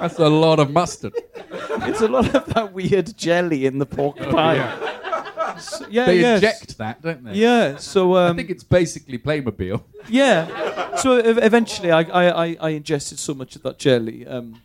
That's 0.00 0.18
a 0.18 0.28
lot 0.28 0.58
of 0.58 0.70
mustard. 0.70 1.12
It's 1.50 2.00
a 2.00 2.08
lot 2.08 2.34
of 2.34 2.46
that 2.54 2.72
weird 2.72 3.14
jelly 3.18 3.66
in 3.66 3.78
the 3.78 3.84
pork 3.86 4.16
pie. 4.16 4.54
Yeah. 4.54 5.56
So- 5.58 5.86
yeah, 5.90 6.06
They 6.06 6.20
yes. 6.20 6.38
eject 6.38 6.78
that, 6.78 7.02
don't 7.02 7.22
they? 7.24 7.34
Yeah, 7.34 7.76
so 7.76 8.16
um, 8.16 8.32
I 8.32 8.36
think 8.36 8.48
it's 8.50 8.64
basically 8.64 9.18
Playmobil. 9.18 9.82
yeah. 10.08 10.96
So 10.96 11.18
ev- 11.18 11.38
eventually, 11.42 11.90
I, 11.90 12.00
I, 12.02 12.44
I, 12.46 12.56
I 12.60 12.68
ingested 12.70 13.18
so 13.18 13.34
much 13.34 13.54
of 13.56 13.62
that 13.64 13.78
jelly. 13.78 14.26
Um, 14.26 14.62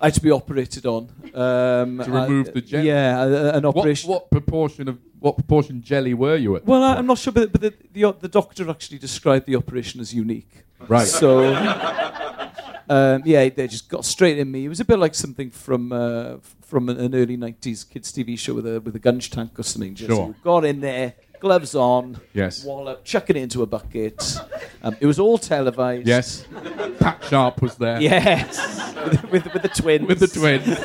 I 0.00 0.06
had 0.06 0.14
to 0.14 0.20
be 0.22 0.30
operated 0.30 0.86
on 0.86 1.10
um, 1.34 1.98
To 1.98 2.10
remove 2.10 2.48
uh, 2.48 2.52
the 2.52 2.60
jelly? 2.62 2.86
Yeah, 2.88 3.54
an 3.54 3.66
operation. 3.66 4.08
what 4.10 4.30
proportion 4.30 4.88
of 4.88 4.98
what 5.18 5.36
proportion 5.36 5.82
jelly 5.82 6.14
were 6.14 6.36
you 6.36 6.56
at? 6.56 6.64
Well, 6.64 6.82
I, 6.82 6.94
I'm 6.96 7.06
not 7.06 7.18
sure, 7.18 7.32
but, 7.32 7.52
but 7.52 7.60
the, 7.60 7.74
the 7.92 8.12
the 8.12 8.28
doctor 8.28 8.70
actually 8.70 8.98
described 8.98 9.44
the 9.46 9.56
operation 9.56 10.00
as 10.00 10.14
unique. 10.14 10.64
Right. 10.88 11.06
So, 11.06 11.44
um, 12.88 13.22
yeah, 13.26 13.48
they 13.50 13.68
just 13.68 13.88
got 13.88 14.04
straight 14.06 14.38
in 14.38 14.50
me. 14.50 14.64
It 14.64 14.68
was 14.68 14.80
a 14.80 14.84
bit 14.84 14.98
like 14.98 15.14
something 15.14 15.50
from 15.50 15.92
uh, 15.92 16.36
from 16.62 16.88
an, 16.88 17.14
early 17.14 17.36
'90s 17.36 17.88
kids 17.88 18.10
TV 18.12 18.38
show 18.38 18.54
with 18.54 18.66
a 18.66 18.80
with 18.80 18.96
a 18.96 18.98
gunge 18.98 19.30
tank 19.30 19.58
or 19.58 19.62
something. 19.62 19.94
Just 19.94 20.08
Sure. 20.10 20.28
you 20.28 20.34
got 20.42 20.64
in 20.64 20.80
there, 20.80 21.14
gloves 21.40 21.74
on, 21.74 22.20
Yes. 22.34 22.64
wallop, 22.64 23.04
chucking 23.04 23.36
it 23.36 23.42
into 23.42 23.62
a 23.62 23.66
bucket. 23.66 24.38
Um, 24.82 24.96
it 25.00 25.06
was 25.06 25.18
all 25.18 25.38
televised. 25.38 26.06
Yes. 26.06 26.44
Pat 27.00 27.24
Sharp 27.28 27.60
was 27.62 27.76
there. 27.76 28.00
Yes. 28.00 28.58
with, 29.04 29.30
with, 29.30 29.52
with 29.54 29.62
the 29.62 29.68
twins. 29.68 30.06
With 30.06 30.20
the 30.20 30.26
twins. 30.28 30.78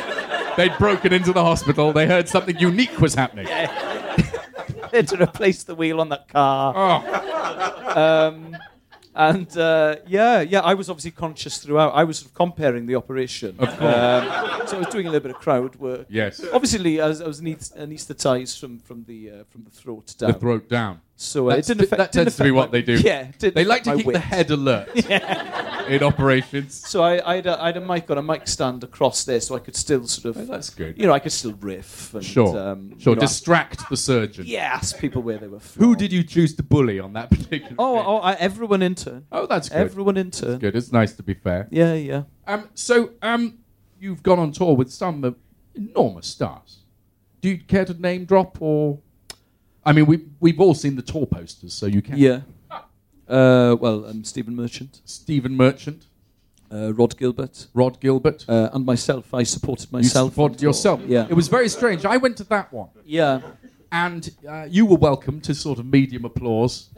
They'd 0.57 0.77
broken 0.77 1.11
into 1.13 1.33
the 1.33 1.43
hospital. 1.43 1.91
They 1.91 2.07
heard 2.07 2.29
something 2.29 2.57
unique 2.57 2.99
was 2.99 3.13
happening. 3.15 3.47
They 4.91 4.99
had 4.99 5.07
to 5.09 5.21
replace 5.21 5.63
the 5.63 5.75
wheel 5.75 5.99
on 5.99 6.09
that 6.09 6.29
car. 6.29 6.73
Oh, 6.75 8.27
Um, 8.27 8.55
and 9.15 9.57
uh, 9.57 9.95
yeah, 10.07 10.41
yeah, 10.41 10.59
I 10.59 10.73
was 10.73 10.89
obviously 10.89 11.11
conscious 11.11 11.57
throughout. 11.59 11.93
I 11.95 12.03
was 12.03 12.19
sort 12.19 12.31
of 12.31 12.35
comparing 12.35 12.85
the 12.85 12.95
operation. 12.95 13.55
Of 13.57 13.69
course. 13.69 13.81
Um, 13.81 14.67
so 14.67 14.75
I 14.75 14.79
was 14.79 14.87
doing 14.87 15.07
a 15.07 15.09
little 15.09 15.27
bit 15.27 15.35
of 15.35 15.41
crowd 15.41 15.75
work. 15.77 16.05
yes. 16.09 16.43
Obviously, 16.53 16.99
I 16.99 17.07
was, 17.07 17.21
I 17.21 17.27
was 17.27 17.41
anaesthetised 17.41 18.59
from 18.59 18.79
from 18.79 19.05
the 19.05 19.31
uh, 19.31 19.43
from 19.49 19.63
the 19.63 19.71
throat 19.71 20.13
down. 20.17 20.31
The 20.33 20.39
throat 20.39 20.69
down. 20.69 21.01
So 21.17 21.49
uh, 21.49 21.53
it 21.53 21.55
That's 21.55 21.67
didn't 21.69 21.83
affect. 21.83 21.97
that 21.97 22.11
tends 22.11 22.35
to 22.35 22.43
be 22.43 22.51
what 22.51 22.67
my- 22.67 22.71
they 22.73 22.81
do. 22.81 22.97
Yeah, 22.99 23.31
They 23.39 23.63
like 23.63 23.83
to 23.83 23.95
keep 23.95 24.05
the 24.11 24.19
head 24.19 24.51
alert 24.51 24.89
yeah. 25.09 25.87
in 25.87 26.03
operations. 26.03 26.75
So 26.75 27.03
I, 27.03 27.31
I, 27.31 27.35
had 27.37 27.45
a, 27.47 27.61
I 27.63 27.65
had 27.67 27.77
a 27.77 27.81
mic 27.81 28.11
on 28.11 28.17
a 28.17 28.21
mic 28.21 28.47
stand 28.49 28.83
across 28.83 29.23
there, 29.23 29.39
so 29.39 29.55
I 29.55 29.59
could 29.59 29.77
still 29.77 30.05
sort 30.07 30.35
Oh, 30.35 30.41
of, 30.41 30.47
that's 30.47 30.69
good. 30.71 30.97
you 30.99 31.07
know, 31.07 31.13
I 31.13 31.19
could 31.19 31.31
still 31.31 31.53
riff. 31.53 32.13
And, 32.13 32.23
Sure. 32.25 32.59
um, 32.59 32.99
sure. 32.99 33.11
you 33.11 33.15
know, 33.15 33.21
Distract 33.21 33.89
the 33.89 33.95
surgeon. 33.95 34.43
yeah, 34.45 34.71
ask 34.73 34.97
people 34.99 35.21
where 35.21 35.37
they 35.37 35.47
were 35.47 35.59
from. 35.61 35.83
Who 35.85 35.95
did 35.95 36.11
you 36.11 36.21
choose 36.21 36.53
to 36.55 36.63
bully 36.63 36.99
on 36.99 37.13
that 37.13 37.29
particular? 37.29 37.75
Oh, 37.79 37.97
oh 37.97 38.17
I, 38.17 38.33
everyone 38.33 38.81
in 38.81 38.95
turn. 38.95 39.25
Oh, 39.31 39.45
that's 39.45 39.69
good. 39.69 39.77
Everyone 39.77 40.17
in 40.17 40.31
turn. 40.31 40.59
Good. 40.59 40.75
It's 40.75 40.91
nice 40.91 41.13
to 41.13 41.23
be 41.23 41.33
fair. 41.33 41.69
Yeah, 41.71 41.93
yeah. 41.93 42.23
Um, 42.45 42.67
so, 42.73 43.11
um, 43.21 43.59
you've 44.01 44.21
gone 44.21 44.39
on 44.39 44.51
tour 44.51 44.75
with 44.75 44.91
some 44.91 45.23
uh, 45.23 45.31
enormous 45.75 46.27
stars. 46.27 46.79
Do 47.39 47.47
you 47.49 47.59
care 47.59 47.85
to 47.85 47.93
name 47.93 48.25
drop 48.25 48.57
or? 48.61 48.99
I 49.85 49.91
mean, 49.93 50.05
we 50.05 50.25
we've 50.39 50.59
all 50.59 50.73
seen 50.73 50.95
the 50.95 51.01
tour 51.01 51.25
posters, 51.25 51.73
so 51.73 51.85
you 51.85 52.01
can. 52.01 52.17
Yeah. 52.17 52.41
Uh, 53.27 53.75
well, 53.79 54.05
um, 54.05 54.23
Stephen 54.23 54.55
Merchant, 54.55 55.01
Stephen 55.05 55.55
Merchant, 55.57 56.05
uh, 56.71 56.93
Rhod 56.93 57.17
Gilbert, 57.17 57.67
Rhod 57.73 57.99
Gilbert. 57.99 58.45
uh, 58.47 58.69
and 58.73 58.85
myself. 58.85 59.33
I 59.33 59.43
supported 59.43 59.87
you 59.91 59.97
myself. 59.97 60.31
supported 60.31 60.61
yourself. 60.61 61.01
Yeah. 61.07 61.27
It 61.29 61.33
was 61.33 61.47
very 61.47 61.69
strange. 61.69 62.05
I 62.05 62.17
went 62.17 62.37
to 62.37 62.43
that 62.45 62.71
one, 62.71 62.89
yeah. 63.03 63.41
and 63.91 64.29
uh, 64.47 64.67
you 64.69 64.85
were 64.85 64.97
welcome 64.97 65.41
to 65.41 65.53
sort 65.55 65.79
of 65.79 65.85
medium 65.85 66.25
applause, 66.25 66.89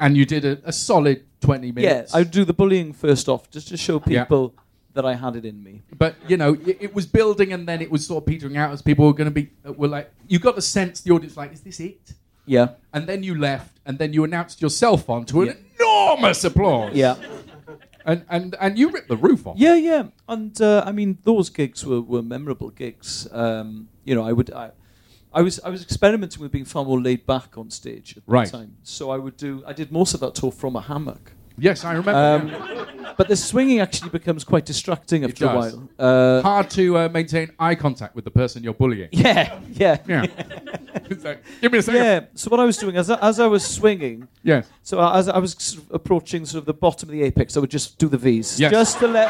and 0.00 0.16
you 0.16 0.24
did 0.24 0.44
a, 0.44 0.58
a 0.64 0.72
solid 0.72 1.24
twenty 1.40 1.68
Yeah. 1.68 1.72
minutes. 1.74 2.14
I 2.14 2.18
would 2.18 2.30
do 2.32 2.44
the 2.44 2.54
bullying 2.54 2.92
first 2.92 3.28
off, 3.28 3.50
just 3.50 3.68
to 3.68 3.76
show 3.76 4.02
Yeah. 4.06 4.24
people 4.24 4.54
that 4.94 5.04
I 5.04 5.14
had 5.14 5.36
it 5.36 5.44
in 5.44 5.62
me. 5.62 5.82
But 5.96 6.16
you 6.26 6.36
know, 6.36 6.54
it, 6.54 6.76
it 6.80 6.94
was 6.94 7.06
building, 7.06 7.52
and 7.52 7.68
then 7.68 7.80
it 7.82 7.90
was 7.90 8.04
sort 8.06 8.22
of 8.22 8.26
petering 8.26 8.56
out 8.56 8.72
as 8.72 8.82
people 8.82 9.06
were 9.06 9.12
going 9.12 9.32
to 9.32 9.40
be 9.42 9.50
uh, 9.64 9.72
were 9.74 9.86
like, 9.88 10.10
you 10.26 10.38
got 10.40 10.56
the 10.56 10.62
sense 10.62 11.00
the 11.02 11.12
audience 11.12 11.36
like, 11.36 11.52
is 11.52 11.60
this 11.60 11.78
it? 11.80 12.14
Yeah. 12.48 12.68
And 12.92 13.06
then 13.06 13.22
you 13.22 13.34
left, 13.38 13.78
and 13.86 13.98
then 13.98 14.12
you 14.12 14.24
announced 14.24 14.60
yourself 14.62 15.08
onto 15.08 15.42
an 15.42 15.56
enormous 15.78 16.42
applause. 16.44 16.94
Yeah. 16.94 17.16
And 18.04 18.24
and 18.30 18.56
and 18.60 18.78
you 18.78 18.90
ripped 18.90 19.08
the 19.08 19.16
roof 19.16 19.46
off. 19.46 19.56
Yeah, 19.58 19.74
yeah. 19.76 20.04
And 20.26 20.58
uh, 20.60 20.82
I 20.86 20.92
mean, 20.92 21.18
those 21.24 21.50
gigs 21.50 21.84
were, 21.84 22.00
were 22.00 22.22
memorable 22.22 22.70
gigs. 22.70 23.28
Um, 23.32 23.88
you 24.04 24.14
know, 24.14 24.24
I 24.26 24.32
would. 24.32 24.50
I, 24.52 24.70
I 25.34 25.42
was 25.42 25.60
I 25.62 25.68
was 25.68 25.82
experimenting 25.82 26.40
with 26.42 26.50
being 26.50 26.64
far 26.64 26.84
more 26.84 26.98
laid 27.00 27.26
back 27.26 27.58
on 27.58 27.70
stage 27.70 28.16
at 28.16 28.22
Right. 28.26 28.50
the 28.50 28.58
time. 28.58 28.76
So 28.82 29.10
I 29.10 29.18
would 29.18 29.36
do. 29.36 29.62
I 29.66 29.74
did 29.74 29.92
most 29.92 30.14
of 30.14 30.20
that 30.20 30.34
tour 30.34 30.50
from 30.52 30.74
a 30.76 30.80
hammock. 30.80 31.32
Yes, 31.58 31.84
I 31.84 31.92
remember. 31.94 32.14
Um, 32.14 33.14
but 33.18 33.26
the 33.28 33.36
swinging 33.36 33.80
actually 33.80 34.10
becomes 34.10 34.44
quite 34.44 34.64
distracting 34.64 35.24
after 35.24 35.44
a 35.46 35.54
while. 35.56 35.88
Uh, 35.98 36.40
Hard 36.40 36.70
to 36.70 36.96
uh, 36.96 37.08
maintain 37.08 37.50
eye 37.58 37.74
contact 37.74 38.14
with 38.14 38.24
the 38.24 38.30
person 38.30 38.62
you're 38.62 38.72
bullying. 38.74 39.08
yeah, 39.12 39.58
yeah, 39.72 39.98
Yeah. 40.06 40.26
Like, 41.24 41.42
Give 41.60 41.72
me 41.72 41.78
a 41.78 41.82
second. 41.82 42.02
yeah. 42.04 42.20
So 42.34 42.50
what 42.50 42.60
I 42.60 42.64
was 42.64 42.76
doing 42.76 42.96
as 42.96 43.10
I, 43.10 43.18
as 43.20 43.40
I 43.40 43.46
was 43.46 43.64
swinging, 43.64 44.28
Yes. 44.42 44.68
so 44.82 45.00
as 45.12 45.28
I 45.28 45.38
was 45.38 45.54
sort 45.58 45.84
of 45.84 45.94
approaching 45.94 46.44
sort 46.46 46.60
of 46.62 46.66
the 46.66 46.74
bottom 46.74 47.08
of 47.08 47.12
the 47.12 47.22
apex, 47.22 47.56
I 47.56 47.60
would 47.60 47.70
just 47.70 47.98
do 47.98 48.08
the 48.08 48.18
V's, 48.18 48.58
Yes. 48.60 48.70
just 48.70 48.98
to 49.00 49.08
let, 49.08 49.28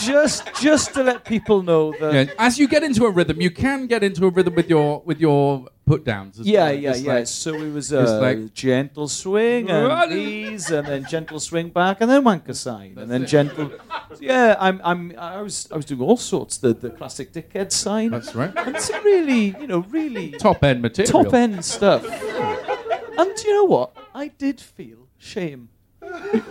just 0.00 0.42
just 0.60 0.94
to 0.94 1.02
let 1.02 1.24
people 1.24 1.62
know 1.62 1.92
that. 2.00 2.14
Yeah. 2.14 2.32
As 2.38 2.58
you 2.58 2.68
get 2.68 2.82
into 2.82 3.04
a 3.06 3.10
rhythm, 3.10 3.40
you 3.40 3.50
can 3.50 3.86
get 3.86 4.02
into 4.02 4.26
a 4.26 4.30
rhythm 4.30 4.54
with 4.54 4.68
your 4.68 5.02
with 5.04 5.20
your 5.20 5.66
put 5.86 6.04
downs. 6.04 6.40
as 6.40 6.46
Yeah, 6.46 6.64
well. 6.64 6.74
yeah, 6.74 6.90
Just 6.92 7.04
yeah. 7.04 7.12
like- 7.14 7.26
so 7.26 7.54
it 7.54 7.72
was 7.72 7.92
it's 7.92 8.10
uh, 8.10 8.20
like- 8.20 8.54
gentle 8.54 9.06
swing 9.08 9.70
and 9.70 10.10
these, 10.12 10.70
and 10.70 10.86
then 10.86 11.04
gentle 11.08 11.38
swing 11.40 11.68
back, 11.68 12.00
and 12.00 12.10
then 12.10 12.22
wanker 12.24 12.54
sign, 12.54 12.96
and 12.98 13.10
then 13.10 13.26
gentle. 13.26 13.70
Yeah, 14.20 14.56
I'm, 14.60 14.80
I'm, 14.84 15.12
I 15.18 15.42
was, 15.42 15.68
I 15.72 15.76
was 15.76 15.84
doing 15.84 16.00
all 16.00 16.16
sorts. 16.16 16.56
The, 16.58 16.72
the 16.72 16.90
classic 16.90 17.32
dickhead 17.32 17.72
sign. 17.72 18.10
That's 18.12 18.34
right. 18.34 18.52
And 18.56 18.78
some 18.80 19.02
really, 19.04 19.56
you 19.60 19.66
know, 19.66 19.80
really 19.90 20.30
Top 20.32 20.62
end 20.64 20.80
material. 20.82 21.24
top 21.24 21.34
end 21.34 21.64
stuff. 21.64 22.04
And 23.18 23.34
do 23.36 23.48
you 23.48 23.54
know 23.54 23.64
what? 23.64 23.96
I 24.14 24.28
did 24.28 24.60
feel 24.60 25.08
shame. 25.18 25.68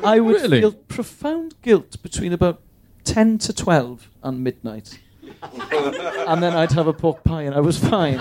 I 0.04 0.20
would 0.20 0.42
Really? 0.42 0.60
feel 0.62 0.74
profound 0.74 1.56
guilt 1.62 2.02
between 2.04 2.34
about 2.34 2.62
10 3.04 3.38
to 3.40 3.54
12 3.54 4.10
and 4.24 4.44
midnight. 4.44 5.00
and 5.42 6.42
then 6.42 6.54
I'd 6.54 6.72
have 6.72 6.88
a 6.88 6.94
pork 6.94 7.24
pie 7.24 7.44
and 7.44 7.56
I 7.56 7.60
was 7.60 7.78
fine. 7.78 8.20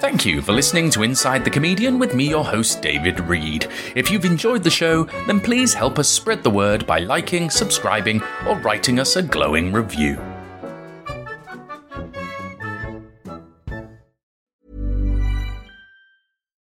Thank 0.00 0.26
you 0.26 0.42
for 0.42 0.52
listening 0.52 0.90
to 0.90 1.02
Inside 1.02 1.44
the 1.44 1.50
Comedian 1.50 1.98
with 1.98 2.14
me, 2.14 2.28
your 2.28 2.44
host, 2.44 2.82
David 2.82 3.20
Reed. 3.20 3.68
If 3.96 4.10
you've 4.10 4.24
enjoyed 4.24 4.62
the 4.62 4.70
show, 4.70 5.04
then 5.26 5.40
please 5.40 5.74
help 5.74 5.98
us 5.98 6.08
spread 6.08 6.42
the 6.42 6.50
word 6.50 6.86
by 6.86 7.00
liking, 7.00 7.50
subscribing, 7.50 8.22
or 8.46 8.56
writing 8.58 9.00
us 9.00 9.16
a 9.16 9.22
glowing 9.22 9.72
review. 9.72 10.23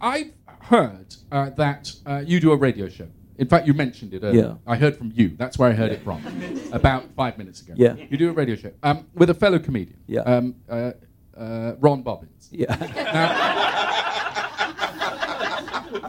I've 0.00 0.32
heard 0.60 1.14
uh, 1.32 1.50
that 1.50 1.92
uh, 2.04 2.22
you 2.26 2.38
do 2.38 2.52
a 2.52 2.56
radio 2.56 2.88
show. 2.88 3.08
In 3.38 3.46
fact, 3.48 3.66
you 3.66 3.72
mentioned 3.72 4.12
it 4.12 4.22
earlier. 4.22 4.42
Yeah. 4.42 4.54
I 4.66 4.76
heard 4.76 4.96
from 4.96 5.10
you. 5.14 5.34
That's 5.36 5.58
where 5.58 5.70
I 5.70 5.72
heard 5.72 5.90
it 5.90 6.02
from. 6.02 6.22
About 6.72 7.04
five 7.16 7.38
minutes 7.38 7.62
ago. 7.62 7.72
Yeah. 7.76 7.94
You 7.94 8.18
do 8.18 8.28
a 8.28 8.32
radio 8.32 8.56
show 8.56 8.72
um, 8.82 9.06
with 9.14 9.30
a 9.30 9.34
fellow 9.34 9.58
comedian. 9.58 9.98
Yeah. 10.06 10.20
Um, 10.20 10.54
uh, 10.68 10.92
uh, 11.36 11.76
Ron 11.78 12.02
Bobbins. 12.02 12.48
Yeah. 12.50 12.76
Now, 12.76 12.86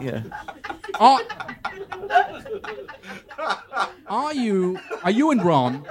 yeah. 0.02 0.22
are, 1.00 1.20
are 4.06 4.34
you 4.34 4.78
are 5.02 5.10
you 5.10 5.30
and 5.30 5.42
Ron? 5.44 5.86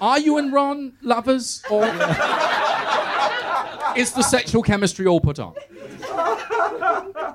Are 0.00 0.18
you 0.18 0.38
and 0.38 0.52
Ron 0.52 0.92
lovers, 1.02 1.62
or 1.70 1.82
is 3.96 4.12
the 4.12 4.22
sexual 4.22 4.62
chemistry 4.62 5.06
all 5.06 5.20
put 5.20 5.38
on? 5.38 5.54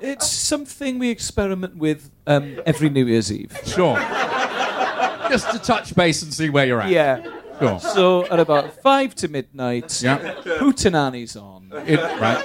It's 0.01 0.27
something 0.30 1.00
we 1.00 1.10
experiment 1.10 1.75
with 1.77 2.10
um, 2.25 2.60
every 2.65 2.89
New 2.89 3.06
Year's 3.06 3.32
Eve. 3.32 3.56
Sure. 3.65 3.98
Just 5.30 5.51
to 5.51 5.60
touch 5.60 5.96
base 5.96 6.24
and 6.24 6.34
see 6.34 6.50
where 6.50 6.65
you're 6.65 6.82
at. 6.82 6.89
Yeah. 6.89 7.40
Sure. 7.62 7.80
So 7.80 8.25
at 8.27 8.39
about 8.39 8.82
five 8.82 9.15
to 9.15 9.27
midnight, 9.27 10.01
Yeah. 10.01 10.18
Hootenanny's 10.44 11.36
on. 11.36 11.70
It, 11.86 12.00
right. 12.20 12.44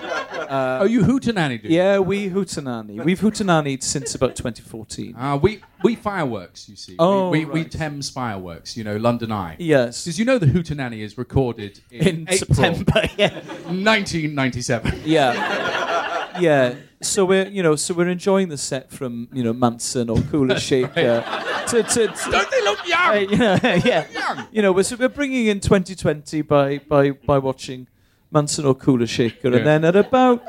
oh, 0.80 0.84
you 0.84 1.02
hootenanny 1.02 1.60
do? 1.62 1.68
Yeah, 1.68 1.98
we 1.98 2.28
hootenanny. 2.30 3.02
We've 3.04 3.18
hootenannied 3.20 3.82
since 3.82 4.14
about 4.14 4.36
2014. 4.36 5.16
Uh, 5.16 5.36
we 5.36 5.60
we 5.82 5.94
fireworks, 5.96 6.68
you 6.68 6.76
see. 6.76 6.96
Oh, 6.98 7.30
we, 7.30 7.44
we, 7.44 7.62
we. 7.62 7.64
Thames 7.64 8.08
fireworks, 8.10 8.76
you 8.76 8.84
know, 8.84 8.96
London 8.96 9.32
Eye. 9.32 9.56
Yes. 9.58 10.04
Because 10.04 10.18
you 10.18 10.24
know 10.24 10.38
the 10.38 10.46
hootenanny 10.46 11.00
is 11.00 11.18
recorded 11.18 11.80
in, 11.90 12.26
In 12.28 12.36
September, 12.38 13.02
yeah. 13.16 13.34
1997. 13.66 15.02
Yeah. 15.04 16.38
Yeah. 16.40 16.74
So 17.02 17.24
we're 17.24 17.46
you 17.48 17.62
know 17.62 17.76
so 17.76 17.94
we're 17.94 18.08
enjoying 18.08 18.48
the 18.48 18.56
set 18.58 18.90
from 18.90 19.28
you 19.32 19.42
know 19.44 19.52
Mansun 19.52 20.08
or 20.14 20.20
Cooler 20.30 20.58
Shaker 20.70 21.22
to, 21.68 21.82
to, 21.82 22.06
to 22.08 22.30
Don't 22.30 22.50
they 22.50 22.62
look 22.62 22.86
young? 22.86 23.10
uh, 23.10 23.14
you 23.30 23.36
know, 23.36 23.58
yeah 23.84 24.06
Young. 24.10 24.46
you 24.52 24.62
know 24.62 24.72
we're, 24.72 24.84
we're 24.98 25.08
bringing 25.08 25.46
in 25.46 25.60
2020 25.60 26.42
by 26.42 26.78
by 26.78 27.10
by 27.10 27.38
watching 27.38 27.86
Mansun 28.32 28.64
or 28.66 28.74
Kula 28.74 29.08
Shaker 29.08 29.48
Yeah. 29.50 29.56
and 29.58 29.66
then 29.66 29.84
at 29.84 29.96
about 29.96 30.42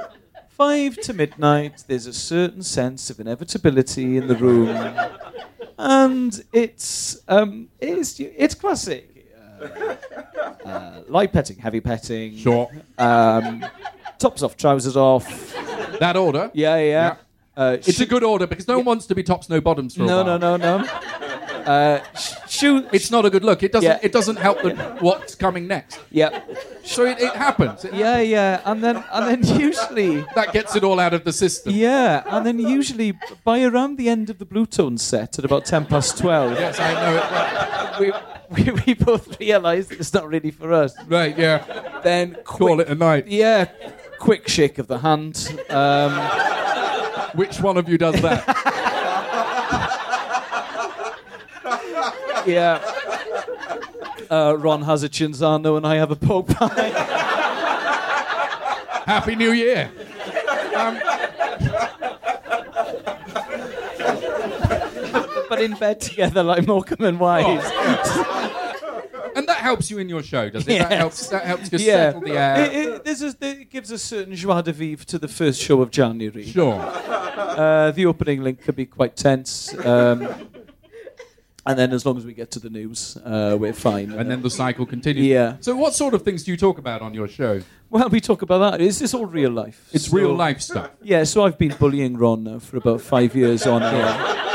five 0.50 0.98
to 1.02 1.14
midnight 1.14 1.84
there's 1.88 2.08
a 2.08 2.14
certain 2.14 2.64
sense 2.64 3.10
of 3.10 3.20
inevitability 3.20 4.18
in 4.18 4.28
the 4.28 4.36
room 4.36 4.70
and 5.78 6.44
it's 6.54 7.20
um 7.28 7.70
it's 7.80 8.20
it's 8.20 8.56
classic 8.56 9.28
uh, 9.62 9.96
uh, 10.66 11.02
light 11.08 11.32
petting 11.34 11.58
heavy 11.58 11.80
petting 11.82 12.36
Sure. 12.38 12.70
um, 12.98 13.66
tops 14.20 14.42
off 14.44 14.58
trousers 14.58 14.96
off 14.98 15.27
That 16.00 16.16
order. 16.18 16.51
yeah, 16.53 16.77
yeah. 16.77 16.84
Yeah. 16.84 17.16
Uh, 17.57 17.77
It's 17.79 18.00
a 18.00 18.05
good 18.05 18.24
order 18.24 18.46
because 18.48 18.67
no 18.67 18.77
one 18.77 18.85
wants 18.85 19.07
to 19.07 19.15
be 19.15 19.24
tops, 19.24 19.50
no 19.50 19.59
bottoms 19.59 19.96
for 19.96 20.03
a 20.03 20.05
No, 20.05 20.24
while. 20.24 20.37
no, 20.39 20.57
no, 20.57 20.77
no. 20.79 20.87
Uh, 21.67 22.01
sh- 22.15 22.31
shoe. 22.48 22.87
It's 22.93 23.11
not 23.11 23.25
a 23.25 23.29
good 23.29 23.43
look. 23.43 23.61
It 23.61 23.74
doesn't. 23.74 23.89
Yeah. 23.91 24.00
It 24.01 24.13
doesn't 24.13 24.37
help 24.37 24.61
the, 24.61 24.74
what's 25.01 25.35
coming 25.35 25.67
next. 25.67 26.00
Yeah, 26.11 26.41
So 26.85 27.03
it, 27.03 27.20
it 27.20 27.35
happens. 27.35 27.83
It- 27.83 27.93
yeah, 27.93 28.22
yeah. 28.22 28.61
And 28.63 28.81
then, 28.81 29.03
and 29.11 29.43
then 29.43 29.59
usually, 29.59 30.24
That 30.35 30.53
gets 30.53 30.77
it 30.77 30.85
all 30.85 30.98
out 30.98 31.13
of 31.13 31.25
the 31.25 31.33
system. 31.33 31.74
yeah, 31.75 32.24
and 32.33 32.46
then 32.46 32.57
usually 32.57 33.20
by 33.43 33.61
around 33.63 33.98
the 33.98 34.07
end 34.07 34.29
of 34.29 34.37
the 34.37 34.46
Bluetones 34.46 35.01
set 35.01 35.37
at 35.39 35.43
about 35.43 35.65
ten 35.65 35.83
past 35.85 36.17
twelve, 36.17 36.53
Yes, 36.53 36.79
I 36.79 36.93
know 37.01 37.13
it. 37.20 38.00
we, 38.55 38.63
we 38.63 38.81
we 38.85 38.93
both 38.93 39.37
realise 39.37 39.91
it's 39.91 40.13
not 40.13 40.25
really 40.29 40.51
for 40.51 40.72
us. 40.72 40.93
Right. 41.05 41.37
Yeah. 41.37 41.65
Then 42.01 42.37
Call 42.46 42.79
it 42.79 42.87
a 42.87 42.96
night. 42.96 43.27
Yeah, 43.27 43.65
quick 44.20 44.48
shake 44.48 44.77
of 44.77 44.87
the 44.87 45.00
hand. 45.00 45.35
Um, 45.70 46.13
Which 47.38 47.62
one 47.62 47.78
of 47.78 47.88
you 47.88 48.00
does 48.00 48.20
that? 48.24 48.44
yeah. 52.48 52.82
Uh, 54.28 54.58
Ron 54.58 54.82
has 54.82 55.04
a 55.04 55.10
Cinzano 55.10 55.78
and 55.78 55.86
I 55.86 55.98
have 55.98 56.10
a 56.10 56.16
poke 56.16 56.48
pie. 56.48 56.68
Happy 59.06 59.36
New 59.36 59.52
Year. 59.52 59.92
Um, 60.76 61.00
but 65.48 65.62
in 65.62 65.76
bed 65.76 66.02
together 66.02 66.42
like 66.42 66.66
Morecambe 66.66 67.06
and 67.06 67.20
Wise. 67.20 67.64
and 69.36 69.48
that 69.48 69.58
helps 69.58 69.92
you 69.92 70.00
in 70.00 70.10
your 70.10 70.24
show, 70.24 70.50
does 70.50 70.68
it? 70.68 70.72
Yes. 70.72 70.90
That 70.90 70.98
helps. 70.98 71.28
That 71.28 71.46
helps 71.46 71.72
you 71.72 71.78
yeah, 71.78 71.94
settle 71.94 72.22
the 72.22 72.32
air. 72.32 72.66
It, 72.66 72.74
it, 72.74 73.06
there's 73.06 73.22
a, 73.22 73.36
it 73.42 73.70
gives 73.70 73.92
a 73.92 74.00
certain 74.00 74.34
joie 74.36 74.62
de 74.62 74.74
vivre 74.74 75.06
to 75.06 75.20
the 75.20 75.28
first 75.28 75.62
show 75.62 75.84
of 75.84 75.92
January. 75.92 76.48
Sure. 76.48 76.82
Uh, 77.58 77.92
the 77.92 78.06
opening 78.06 78.44
link 78.44 78.62
could 78.62 78.76
be 78.76 78.86
quite 78.86 79.16
tense. 79.16 79.74
Um, 79.86 80.28
and 81.66 81.78
then 81.78 81.92
as 81.92 82.06
long 82.06 82.18
as 82.18 82.26
we 82.26 82.34
get 82.34 82.50
to 82.52 82.60
the 82.60 82.70
news, 82.70 83.18
uh, 83.26 83.58
we're 83.60 83.74
fine. 83.74 84.12
And 84.12 84.30
then 84.32 84.42
the 84.42 84.50
cycle 84.50 84.86
continues. 84.86 85.26
Yeah. 85.26 85.58
So, 85.60 85.76
what 85.76 85.94
sort 85.94 86.14
of 86.14 86.22
things 86.24 86.44
do 86.44 86.52
you 86.52 86.58
talk 86.58 86.78
about 86.78 87.02
on 87.02 87.14
your 87.14 87.28
show? 87.28 87.62
well, 87.90 88.10
we 88.10 88.20
talk 88.22 88.42
about 88.42 88.60
that. 88.72 88.82
Is 88.82 89.00
this 89.00 89.14
all 89.14 89.26
real 89.26 89.52
life? 89.52 89.90
It's 89.92 90.06
So- 90.10 90.18
real 90.18 90.34
life 90.36 90.62
stuff. 90.62 90.92
Yeah, 91.02 91.24
so 91.26 91.44
I've 91.46 91.58
been 91.58 91.76
bullying 91.80 92.16
Ron 92.18 92.44
now 92.44 92.60
for 92.60 92.78
about 92.78 93.02
five 93.02 93.36
years 93.36 93.66
on 93.66 93.82
air. 93.84 94.44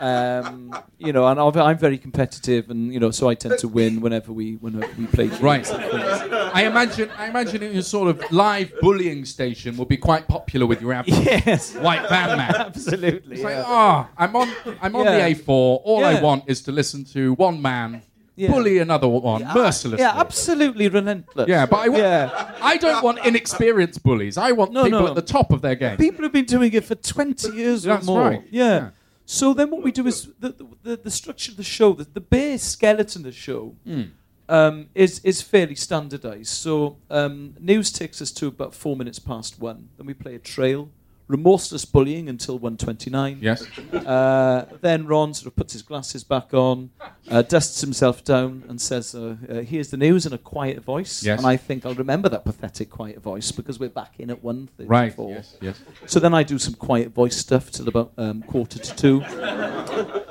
Um, 0.00 0.76
you 0.98 1.12
know, 1.12 1.26
and 1.26 1.38
I'm 1.40 1.78
very 1.78 1.98
competitive, 1.98 2.70
and 2.70 2.92
you 2.92 3.00
know, 3.00 3.10
so 3.10 3.28
I 3.28 3.34
tend 3.34 3.58
to 3.60 3.68
win 3.68 4.00
whenever 4.00 4.32
we 4.32 4.54
whenever 4.56 4.90
we 4.98 5.06
play. 5.06 5.28
games 5.28 5.40
Right. 5.40 5.68
and 5.70 5.82
things. 5.90 6.32
I 6.54 6.62
imagine. 6.64 7.10
I 7.18 7.28
imagine 7.28 7.62
your 7.72 7.82
sort 7.82 8.08
of 8.08 8.22
live 8.32 8.72
bullying 8.80 9.24
station 9.24 9.76
will 9.76 9.84
be 9.86 9.96
quite 9.96 10.28
popular 10.28 10.66
with 10.66 10.80
your 10.80 10.92
average 10.92 11.14
Yes, 11.46 11.74
white 11.74 12.08
van 12.08 12.36
man. 12.36 12.54
absolutely. 12.54 13.34
It's 13.36 13.44
like, 13.44 13.54
yeah. 13.54 13.64
ah, 13.66 14.08
I'm 14.16 14.34
on. 14.36 14.48
I'm 14.80 14.94
on 14.96 15.04
Yeah. 15.04 15.28
the 15.28 15.34
A4. 15.34 15.48
All 15.48 16.04
I 16.04 16.12
Yeah. 16.12 16.22
want 16.22 16.44
is 16.46 16.62
to 16.62 16.72
listen 16.72 17.04
to 17.06 17.34
one 17.34 17.60
man 17.60 18.02
Yeah. 18.36 18.50
bully 18.52 18.78
another 18.78 19.08
one 19.08 19.42
mercilessly. 19.54 20.02
Yeah, 20.04 20.20
absolutely 20.20 20.88
relentless. 20.88 21.48
Yeah, 21.48 21.66
but 21.66 21.78
I 21.78 21.88
want. 21.88 22.02
Yeah. 22.02 22.52
I 22.62 22.76
don't 22.76 23.02
want 23.02 23.24
inexperienced 23.24 24.02
bullies. 24.02 24.36
I 24.36 24.52
want 24.52 24.72
No, 24.72 24.84
people 24.84 25.00
no. 25.00 25.08
at 25.08 25.14
the 25.14 25.22
top 25.22 25.52
of 25.52 25.62
their 25.62 25.74
game. 25.74 25.96
People 25.96 26.22
have 26.24 26.32
been 26.32 26.44
doing 26.44 26.72
it 26.72 26.84
for 26.84 26.94
20 26.94 27.50
years 27.56 27.82
That's 27.84 28.06
or 28.06 28.10
more. 28.16 28.30
right. 28.30 28.42
Yeah. 28.50 28.64
Yeah. 28.76 28.88
So 29.28 29.52
then 29.52 29.70
what 29.70 29.82
we 29.82 29.90
do 29.90 30.06
is 30.06 30.30
the, 30.38 30.54
the, 30.84 30.96
the 30.96 31.10
structure 31.10 31.50
of 31.50 31.56
the 31.56 31.64
show, 31.64 31.92
the, 31.92 32.04
the 32.04 32.20
bare 32.20 32.58
skeleton 32.58 33.20
of 33.22 33.24
the 33.24 33.32
show 33.32 33.74
Hmm. 33.84 34.02
um, 34.48 34.88
is, 34.94 35.20
is 35.24 35.42
fairly 35.42 35.74
standardized. 35.74 36.48
So 36.48 36.96
um, 37.10 37.54
news 37.60 37.90
takes 37.90 38.22
us 38.22 38.30
to 38.32 38.46
about 38.46 38.72
four 38.74 38.96
minutes 38.96 39.18
past 39.18 39.60
one. 39.60 39.88
Then 39.96 40.06
we 40.06 40.14
play 40.14 40.36
a 40.36 40.38
trail, 40.38 40.90
remorseless 41.28 41.84
bullying 41.84 42.28
until 42.28 42.58
129. 42.58 43.38
Yes. 43.40 43.66
Uh, 43.92 44.66
then 44.80 45.06
Ron 45.06 45.34
sort 45.34 45.48
of 45.48 45.56
puts 45.56 45.72
his 45.72 45.82
glasses 45.82 46.22
back 46.24 46.54
on, 46.54 46.90
uh, 47.28 47.42
dusts 47.42 47.80
himself 47.80 48.24
down, 48.24 48.64
and 48.68 48.80
says, 48.80 49.14
uh, 49.14 49.36
uh, 49.48 49.54
"Here's 49.62 49.90
the 49.90 49.96
news 49.96 50.26
in 50.26 50.32
a 50.32 50.38
quiet 50.38 50.82
voice." 50.82 51.22
Yes. 51.22 51.38
And 51.38 51.46
I 51.46 51.56
think 51.56 51.84
I'll 51.84 51.94
remember 51.94 52.28
that 52.28 52.44
pathetic 52.44 52.90
quiet 52.90 53.20
voice 53.20 53.50
because 53.50 53.78
we're 53.80 53.88
back 53.88 54.14
in 54.18 54.30
at 54.30 54.42
one 54.42 54.68
thirty-four. 54.76 55.28
Right. 55.28 55.36
Yes. 55.36 55.56
Yes. 55.60 55.80
So 56.06 56.20
then 56.20 56.34
I 56.34 56.42
do 56.42 56.58
some 56.58 56.74
quiet 56.74 57.12
voice 57.12 57.36
stuff 57.36 57.70
till 57.70 57.88
about 57.88 58.12
um, 58.16 58.42
quarter 58.42 58.78
to 58.78 58.96
two. 58.96 59.22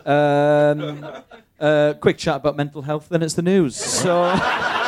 Um, 0.05 1.05
uh, 1.59 1.93
quick 1.99 2.17
chat 2.17 2.37
about 2.37 2.55
mental 2.55 2.83
health, 2.83 3.09
then 3.09 3.21
it's 3.23 3.33
the 3.33 3.41
news. 3.41 3.75
So. 3.75 4.33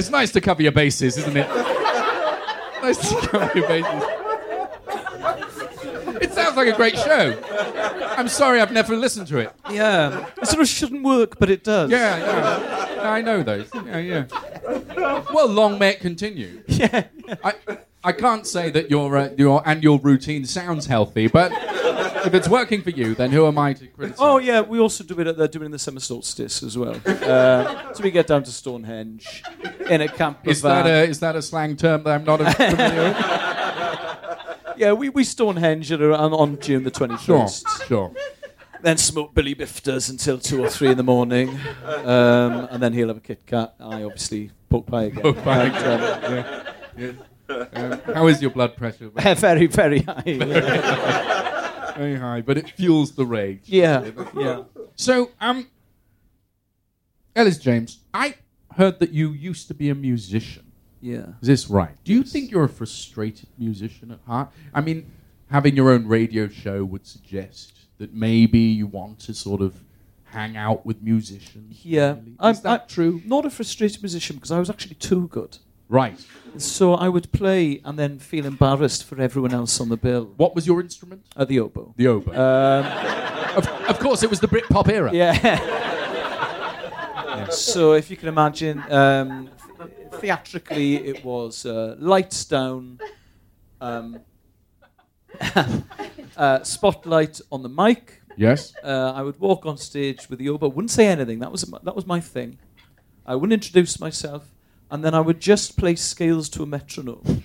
It's 0.00 0.08
nice 0.08 0.32
to 0.32 0.40
cover 0.40 0.62
your 0.62 0.72
bases, 0.72 1.18
isn't 1.18 1.36
it? 1.36 1.46
nice 2.82 2.96
to 3.10 3.28
cover 3.28 3.58
your 3.58 3.68
bases. 3.68 4.02
It 6.22 6.32
sounds 6.32 6.56
like 6.56 6.68
a 6.68 6.72
great 6.72 6.96
show. 6.96 7.38
I'm 8.16 8.28
sorry 8.28 8.62
I've 8.62 8.72
never 8.72 8.96
listened 8.96 9.26
to 9.26 9.36
it. 9.40 9.52
Yeah. 9.70 10.26
It 10.40 10.46
sort 10.46 10.62
of 10.62 10.68
shouldn't 10.68 11.02
work, 11.02 11.38
but 11.38 11.50
it 11.50 11.64
does. 11.64 11.90
Yeah, 11.90 12.16
yeah. 12.16 13.10
I 13.10 13.20
know 13.20 13.42
those. 13.42 13.68
Yeah, 13.74 13.98
yeah. 13.98 15.24
Well, 15.34 15.48
long 15.48 15.78
may 15.78 15.90
it 15.90 16.00
continue. 16.00 16.62
Yeah. 16.68 17.08
I, 17.44 17.52
I 18.02 18.12
can't 18.12 18.46
say 18.46 18.70
that 18.70 18.90
your 18.90 19.16
uh, 19.16 19.30
your 19.36 19.66
annual 19.68 19.98
routine 19.98 20.44
sounds 20.46 20.86
healthy, 20.86 21.26
but 21.26 21.52
if 22.26 22.34
it's 22.34 22.48
working 22.48 22.82
for 22.82 22.90
you, 22.90 23.14
then 23.14 23.30
who 23.30 23.46
am 23.46 23.58
I 23.58 23.74
to 23.74 23.86
criticize? 23.86 24.18
Oh 24.20 24.38
yeah, 24.38 24.60
we 24.62 24.78
also 24.78 25.04
do 25.04 25.18
it. 25.20 25.36
They're 25.36 25.48
doing 25.48 25.64
it 25.64 25.66
in 25.66 25.72
the 25.72 25.78
summer 25.78 26.00
solstice 26.00 26.62
as 26.62 26.78
well. 26.78 26.96
Uh, 27.04 27.92
so 27.92 28.02
we 28.02 28.10
get 28.10 28.26
down 28.26 28.42
to 28.44 28.50
Stonehenge 28.50 29.42
in 29.88 30.00
a 30.00 30.08
camper 30.08 30.50
is 30.50 30.62
van. 30.62 30.84
that 30.84 30.90
a 30.90 31.08
is 31.08 31.20
that 31.20 31.36
a 31.36 31.42
slang 31.42 31.76
term 31.76 32.02
that 32.04 32.14
I'm 32.14 32.24
not 32.24 32.38
familiar 32.54 33.02
with? 33.10 34.76
yeah, 34.78 34.92
we, 34.92 35.10
we 35.10 35.24
Stonehenge 35.24 35.92
at 35.92 36.00
around 36.00 36.32
on 36.32 36.58
June 36.58 36.84
the 36.84 36.90
21st. 36.90 37.26
Sure, 37.78 37.86
sure. 37.86 38.12
Then 38.82 38.96
smoke 38.96 39.34
Billy 39.34 39.54
Bifters 39.54 40.08
until 40.08 40.38
two 40.38 40.64
or 40.64 40.70
three 40.70 40.88
in 40.88 40.96
the 40.96 41.02
morning, 41.02 41.50
um, 41.84 42.66
and 42.70 42.82
then 42.82 42.94
he'll 42.94 43.08
have 43.08 43.18
a 43.18 43.20
Kit 43.20 43.44
Kat. 43.44 43.74
I 43.78 44.04
obviously 44.04 44.52
poke 44.70 44.86
pie 44.86 45.02
again. 45.04 45.22
Poke 45.22 45.42
pie 45.42 45.64
And, 45.64 45.76
um, 45.76 46.32
Yeah, 46.32 46.66
yeah. 46.96 47.12
Um, 47.50 48.00
how 48.14 48.26
is 48.28 48.40
your 48.40 48.50
blood 48.50 48.76
pressure? 48.76 49.08
very 49.36 49.66
very 49.66 50.00
high. 50.02 50.22
Very 51.96 52.16
high, 52.16 52.40
but 52.40 52.56
it 52.56 52.70
fuels 52.70 53.12
the 53.12 53.26
rage. 53.26 53.62
yeah, 53.66 54.10
yeah. 54.34 54.62
So, 54.94 55.32
um, 55.38 55.66
Elis 57.36 57.58
James, 57.58 57.98
I 58.14 58.36
heard 58.76 59.00
that 59.00 59.10
you 59.10 59.32
used 59.32 59.68
to 59.68 59.74
be 59.74 59.90
a 59.90 59.94
musician. 59.94 60.70
Yeah. 61.02 61.26
Is 61.42 61.48
this 61.48 61.68
right? 61.68 61.96
Do 62.04 62.12
you 62.12 62.22
think 62.22 62.50
you're 62.50 62.64
a 62.64 62.68
frustrated 62.68 63.48
musician 63.58 64.12
at 64.12 64.20
heart? 64.26 64.50
I 64.72 64.80
mean, 64.80 65.10
having 65.50 65.76
your 65.76 65.90
own 65.90 66.06
radio 66.06 66.48
show 66.48 66.84
would 66.84 67.06
suggest 67.06 67.72
that 67.98 68.14
maybe 68.14 68.58
you 68.58 68.86
want 68.86 69.18
to 69.20 69.34
sort 69.34 69.60
of 69.60 69.74
hang 70.24 70.56
out 70.56 70.86
with 70.86 71.02
musicians. 71.02 71.84
Yeah, 71.84 72.12
really. 72.12 72.34
I'm, 72.38 72.52
Is 72.52 72.60
that 72.62 72.82
I'm 72.82 72.88
true? 72.88 73.20
Not 73.26 73.44
a 73.44 73.50
frustrated 73.50 74.02
musician 74.02 74.36
because 74.36 74.52
I 74.52 74.58
was 74.58 74.70
actually 74.70 74.94
too 74.94 75.28
good. 75.28 75.58
Right. 75.90 76.24
So 76.56 76.94
I 76.94 77.08
would 77.08 77.30
play 77.32 77.80
and 77.84 77.98
then 77.98 78.18
feel 78.18 78.46
embarrassed 78.46 79.04
for 79.04 79.20
everyone 79.20 79.52
else 79.52 79.80
on 79.80 79.88
the 79.88 79.96
bill. 79.96 80.32
What 80.36 80.54
was 80.54 80.66
your 80.66 80.80
instrument? 80.80 81.26
Uh, 81.36 81.44
the 81.44 81.60
oboe. 81.60 81.94
The 81.96 82.06
oboe. 82.06 82.32
Um, 82.32 82.86
of, 83.56 83.66
of 83.66 83.98
course, 83.98 84.22
it 84.22 84.30
was 84.30 84.40
the 84.40 84.48
Britpop 84.48 84.88
era. 84.88 85.10
yeah. 85.12 85.76
So 87.50 87.94
if 87.94 88.10
you 88.10 88.16
can 88.16 88.28
imagine, 88.28 88.82
um, 88.92 89.50
th- 89.78 89.90
theatrically 90.20 90.96
it 90.96 91.24
was 91.24 91.66
uh, 91.66 91.96
lights 91.98 92.44
down, 92.44 93.00
um, 93.80 94.20
uh, 96.36 96.62
spotlight 96.62 97.40
on 97.50 97.62
the 97.62 97.68
mic. 97.68 98.22
Yes. 98.36 98.72
Uh, 98.84 99.12
I 99.14 99.22
would 99.22 99.40
walk 99.40 99.66
on 99.66 99.76
stage 99.78 100.28
with 100.30 100.38
the 100.38 100.48
oboe. 100.48 100.68
Wouldn't 100.68 100.90
say 100.90 101.08
anything. 101.08 101.40
That 101.40 101.50
was 101.50 101.62
that 101.62 101.96
was 101.96 102.06
my 102.06 102.20
thing. 102.20 102.58
I 103.26 103.34
wouldn't 103.34 103.52
introduce 103.52 103.98
myself, 103.98 104.44
and 104.90 105.04
then 105.04 105.14
I 105.14 105.20
would 105.20 105.40
just 105.40 105.76
play 105.76 105.94
scales 105.96 106.48
to 106.50 106.62
a 106.62 106.66
metronome 106.66 107.42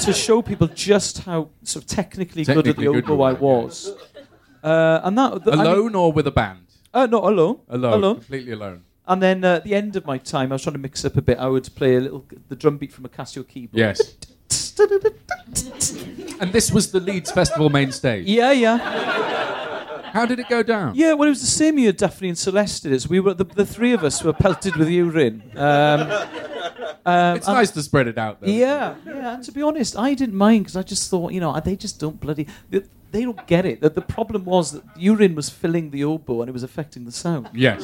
to 0.00 0.12
show 0.12 0.42
people 0.42 0.66
just 0.68 1.18
how 1.24 1.48
sort 1.62 1.84
of 1.84 1.88
technically, 1.90 2.44
good 2.44 2.66
at 2.68 2.76
the 2.76 2.88
oboe 2.88 3.20
I 3.22 3.32
was. 3.32 3.90
Uh, 4.62 5.00
and 5.04 5.16
that 5.18 5.44
th- 5.44 5.54
I 5.56 5.62
mean- 5.62 5.66
Alone 5.66 5.94
or 5.94 6.12
with 6.12 6.26
a 6.26 6.30
band? 6.30 6.60
uh, 6.94 7.06
no, 7.06 7.18
alone. 7.28 7.60
Alone. 7.68 8.14
Completely 8.16 8.52
alone. 8.52 8.84
And 9.06 9.22
then 9.22 9.44
uh, 9.44 9.56
at 9.56 9.64
the 9.64 9.74
end 9.74 9.96
of 9.96 10.06
my 10.06 10.16
time, 10.16 10.50
I 10.50 10.54
was 10.54 10.62
trying 10.62 10.72
to 10.72 10.78
mix 10.78 11.04
up 11.04 11.16
a 11.16 11.22
bit. 11.22 11.36
I 11.38 11.46
would 11.48 11.68
play 11.74 11.96
a 11.96 12.00
little 12.00 12.24
the 12.48 12.56
drum 12.56 12.78
beat 12.78 12.90
from 12.92 13.04
a 13.04 13.08
Casio 13.10 13.46
keyboard. 13.46 13.78
Yes. 13.78 14.16
And 16.40 16.52
this 16.52 16.72
was 16.72 16.90
the 16.90 16.98
Leeds 17.00 17.30
Festival 17.30 17.70
main 17.70 17.92
stage. 17.92 18.26
Yeah, 18.26 18.50
yeah, 18.52 18.76
How 20.14 20.24
did 20.26 20.38
it 20.38 20.48
go 20.48 20.62
down? 20.62 20.94
yeah. 20.94 21.12
Well, 21.12 21.26
it 21.26 21.30
was 21.36 21.40
the 21.40 21.46
same 21.62 21.78
year 21.78 21.92
Daphne 21.92 22.28
and 22.28 22.38
Celeste 22.38 22.84
did 22.84 22.92
it. 22.92 23.02
So 23.02 23.08
we 23.10 23.20
were 23.20 23.34
the, 23.34 23.44
the 23.44 23.66
three 23.66 23.92
of 23.92 24.02
us 24.04 24.22
were 24.24 24.32
pelted 24.32 24.76
with 24.76 24.88
urine. 24.88 25.42
Um, 25.56 26.00
um, 27.04 27.36
It's 27.36 27.46
nice 27.48 27.70
to 27.72 27.82
spread 27.82 28.06
it 28.08 28.16
out, 28.16 28.40
though. 28.40 28.46
Yeah, 28.46 28.94
yeah. 29.06 29.34
And 29.34 29.44
to 29.44 29.52
be 29.52 29.60
honest, 29.62 29.96
I 29.98 30.14
didn't 30.14 30.36
mind 30.36 30.64
because 30.64 30.76
I 30.76 30.82
just 30.82 31.10
thought, 31.10 31.32
you 31.32 31.40
know, 31.40 31.58
they 31.60 31.76
just 31.76 32.00
don't 32.00 32.18
bloody. 32.20 32.46
They, 32.70 32.82
they 33.10 33.22
don't 33.22 33.46
get 33.46 33.64
it. 33.66 33.80
That 33.80 33.94
the 33.94 34.02
problem 34.02 34.44
was 34.44 34.72
that 34.72 34.82
urine 34.96 35.34
was 35.34 35.48
filling 35.50 35.90
the 35.90 36.04
oboe 36.04 36.40
and 36.42 36.48
it 36.48 36.52
was 36.52 36.62
affecting 36.64 37.04
the 37.04 37.12
sound. 37.12 37.48
Yes. 37.52 37.82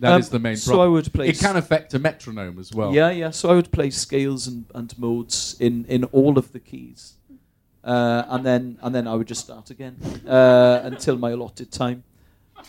that 0.00 0.18
is 0.20 0.26
Um, 0.28 0.32
the 0.32 0.38
main 0.38 0.56
so 0.56 0.70
problem. 0.72 0.88
I 0.88 0.92
would 0.92 1.12
play 1.12 1.28
It 1.28 1.38
can 1.38 1.56
affect 1.56 1.94
a 1.94 1.98
metronome 1.98 2.58
as 2.58 2.72
well. 2.72 2.92
Yeah, 2.94 3.10
yeah. 3.10 3.30
So 3.30 3.50
I 3.50 3.54
would 3.54 3.70
play 3.70 3.90
scales 3.90 4.46
and, 4.48 4.64
and 4.74 4.96
modes 4.98 5.56
in, 5.60 5.84
in 5.86 6.04
all 6.04 6.38
of 6.38 6.52
the 6.52 6.58
keys, 6.60 7.14
uh, 7.88 8.24
and 8.34 8.44
then 8.44 8.62
and 8.82 8.94
then 8.94 9.06
I 9.06 9.14
would 9.18 9.28
just 9.28 9.40
start 9.48 9.70
again 9.70 9.94
uh, 10.28 10.80
until 10.90 11.16
my 11.24 11.30
allotted 11.36 11.70
time. 11.72 12.02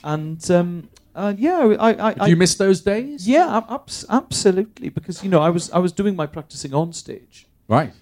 And 0.03 0.39
um, 0.51 0.69
uh, 1.15 1.33
yeah, 1.37 1.75
I, 1.87 1.89
I, 2.09 2.13
Do 2.13 2.21
I 2.23 2.27
you 2.27 2.37
miss 2.37 2.55
those 2.55 2.79
days? 2.81 3.27
yeah, 3.27 3.57
ab- 3.57 3.69
abs- 3.69 4.05
absolutely, 4.09 4.89
because 4.89 5.23
you 5.23 5.29
know 5.29 5.41
I 5.41 5.49
was 5.49 5.69
I 5.71 5.79
was 5.79 5.91
doing 5.91 6.15
my 6.15 6.27
practicing 6.27 6.73
on 6.73 6.93
stage, 6.93 7.47
Right. 7.67 7.93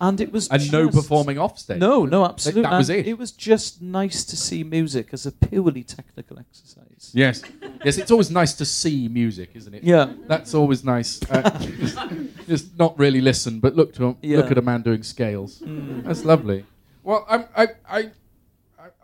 And 0.00 0.20
it 0.20 0.32
was 0.32 0.48
And 0.48 0.70
no 0.72 0.88
performing 0.88 1.38
off 1.38 1.58
stage. 1.58 1.78
No, 1.78 2.04
no, 2.04 2.24
absolutely. 2.24 2.62
That 2.62 2.76
was 2.78 2.90
it. 2.90 3.06
It 3.06 3.18
was 3.18 3.32
just 3.32 3.80
nice 3.82 4.24
to 4.24 4.36
see 4.36 4.64
music 4.64 5.10
as 5.12 5.26
a 5.26 5.32
purely 5.32 5.82
technical 5.82 6.38
exercise. 6.38 7.10
Yes. 7.12 7.42
Yes, 7.84 7.98
it's 7.98 8.10
always 8.10 8.30
nice 8.30 8.54
to 8.54 8.64
see 8.64 9.08
music, 9.08 9.50
isn't 9.54 9.74
it? 9.74 9.84
Yeah. 9.84 10.12
That's 10.26 10.54
always 10.54 10.84
nice. 10.84 11.20
Uh, 11.30 11.50
just, 11.58 11.98
just 12.48 12.78
not 12.78 12.98
really 12.98 13.20
listen, 13.20 13.60
but 13.60 13.76
look 13.76 13.94
to 13.94 14.16
Yeah. 14.22 14.38
look 14.38 14.50
at 14.50 14.58
a 14.58 14.62
man 14.62 14.82
doing 14.82 15.02
scales. 15.02 15.62
That's 15.64 16.24
lovely. 16.24 16.64
Well, 17.02 17.26
I'm 17.28 17.44
I, 17.56 17.68
I, 17.88 17.98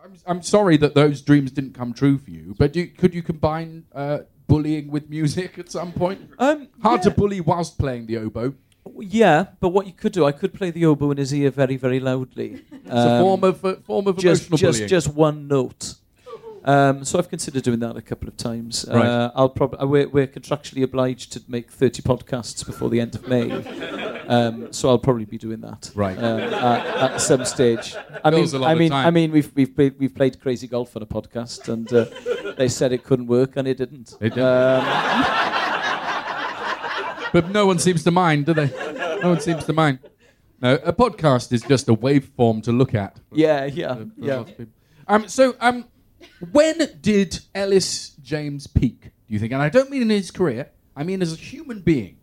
I'm, 0.03 0.14
I'm 0.26 0.42
sorry 0.42 0.76
that 0.79 0.94
those 0.94 1.20
dreams 1.22 1.50
didn't 1.50 1.74
come 1.74 1.92
true 1.92 2.18
for 2.18 2.31
you. 2.31 2.55
But 2.59 2.72
do, 2.72 2.87
could 2.87 3.14
you 3.14 3.22
combine 3.22 3.85
uh, 3.94 4.20
bullying 4.46 4.90
with 4.90 5.11
music 5.11 5.59
at 5.59 5.70
some 5.70 5.92
point? 5.92 6.20
Um, 6.38 6.68
Hard 6.83 7.00
yeah. 7.05 7.11
to 7.11 7.16
bully 7.16 7.40
whilst 7.40 7.79
playing 7.79 8.07
the 8.07 8.16
oboe. 8.16 8.55
Yeah, 8.98 9.46
but 9.60 9.68
what 9.70 9.86
you 9.86 9.92
could 9.92 10.12
do, 10.12 10.24
I 10.24 10.32
could 10.32 10.52
play 10.54 10.70
the 10.70 10.84
oboe 10.86 11.10
in 11.12 11.18
his 11.18 11.32
ear 11.34 11.50
very, 11.50 11.76
very 11.76 12.00
loudly. 12.00 12.62
It's 12.72 12.92
a 12.94 13.20
form 13.20 13.44
of 13.44 13.64
uh, 13.64 13.74
form 13.86 14.06
of 14.08 14.16
Um, 14.16 14.20
just, 14.22 14.48
emotional 14.48 14.58
just, 14.58 14.78
bullying. 14.78 14.88
just 14.88 15.08
one 15.14 15.48
note. 15.48 15.94
Um, 16.64 17.04
so 17.04 17.18
I've 17.18 17.28
considered 17.30 17.62
doing 17.62 17.78
that 17.80 17.96
a 17.96 18.02
couple 18.02 18.28
of 18.28 18.36
times. 18.36 18.84
Right. 18.88 19.06
Uh, 19.06 19.30
I'll 19.34 19.48
probably 19.48 19.86
we're, 19.86 20.08
we're 20.08 20.26
contractually 20.26 20.82
obliged 20.82 21.32
to 21.32 21.42
make 21.48 21.70
thirty 21.70 22.02
podcasts 22.02 22.66
before 22.66 22.90
the 22.90 23.00
end 23.00 23.14
of 23.14 23.26
May, 23.28 23.50
um, 24.28 24.70
so 24.72 24.88
I'll 24.90 24.98
probably 24.98 25.24
be 25.24 25.38
doing 25.38 25.60
that. 25.62 25.90
Right. 25.94 26.18
Um, 26.18 26.40
at, 26.40 26.86
at 27.12 27.16
some 27.20 27.44
stage. 27.46 27.94
I 28.24 28.30
mean, 28.30 28.62
I 28.62 28.74
mean. 28.74 28.92
I 28.92 29.10
mean, 29.10 29.30
we've 29.32 29.50
we've 29.54 29.74
played, 29.74 29.94
we've 29.98 30.14
played 30.14 30.38
Crazy 30.40 30.66
Golf 30.66 30.96
on 30.96 31.02
a 31.02 31.06
podcast, 31.06 31.68
and 31.72 31.90
uh, 31.92 32.06
they 32.58 32.68
said 32.68 32.92
it 32.92 33.04
couldn't 33.04 33.26
work, 33.28 33.56
and 33.56 33.66
it 33.66 33.78
didn't. 33.78 34.16
It 34.20 34.30
didn't. 34.34 34.44
Um, 34.44 35.59
But 37.32 37.50
no 37.50 37.66
one 37.66 37.78
seems 37.78 38.04
to 38.04 38.10
mind, 38.10 38.46
do 38.46 38.54
they? 38.54 38.66
No 39.22 39.30
one 39.30 39.40
seems 39.40 39.64
to 39.64 39.72
mind. 39.72 39.98
No, 40.60 40.74
a 40.84 40.92
podcast 40.92 41.52
is 41.52 41.62
just 41.62 41.88
a 41.88 41.94
waveform 41.94 42.62
to 42.64 42.72
look 42.72 42.94
at. 42.94 43.18
yeah, 43.32 43.64
yeah, 43.64 43.94
for 43.94 44.10
yeah. 44.18 44.36
lots 44.36 44.50
of 44.50 44.58
people. 44.58 44.72
Um, 45.08 45.28
so, 45.28 45.56
um, 45.60 45.86
when 46.52 46.78
did 47.00 47.40
Elis 47.54 48.10
James 48.22 48.66
peak? 48.66 49.02
Do 49.02 49.10
you 49.28 49.38
think? 49.38 49.52
And 49.52 49.62
I 49.62 49.68
don't 49.68 49.90
mean 49.90 50.02
in 50.02 50.10
his 50.10 50.30
career. 50.30 50.70
I 50.96 51.02
mean 51.02 51.22
as 51.22 51.32
a 51.32 51.36
human 51.36 51.80
being. 51.80 52.18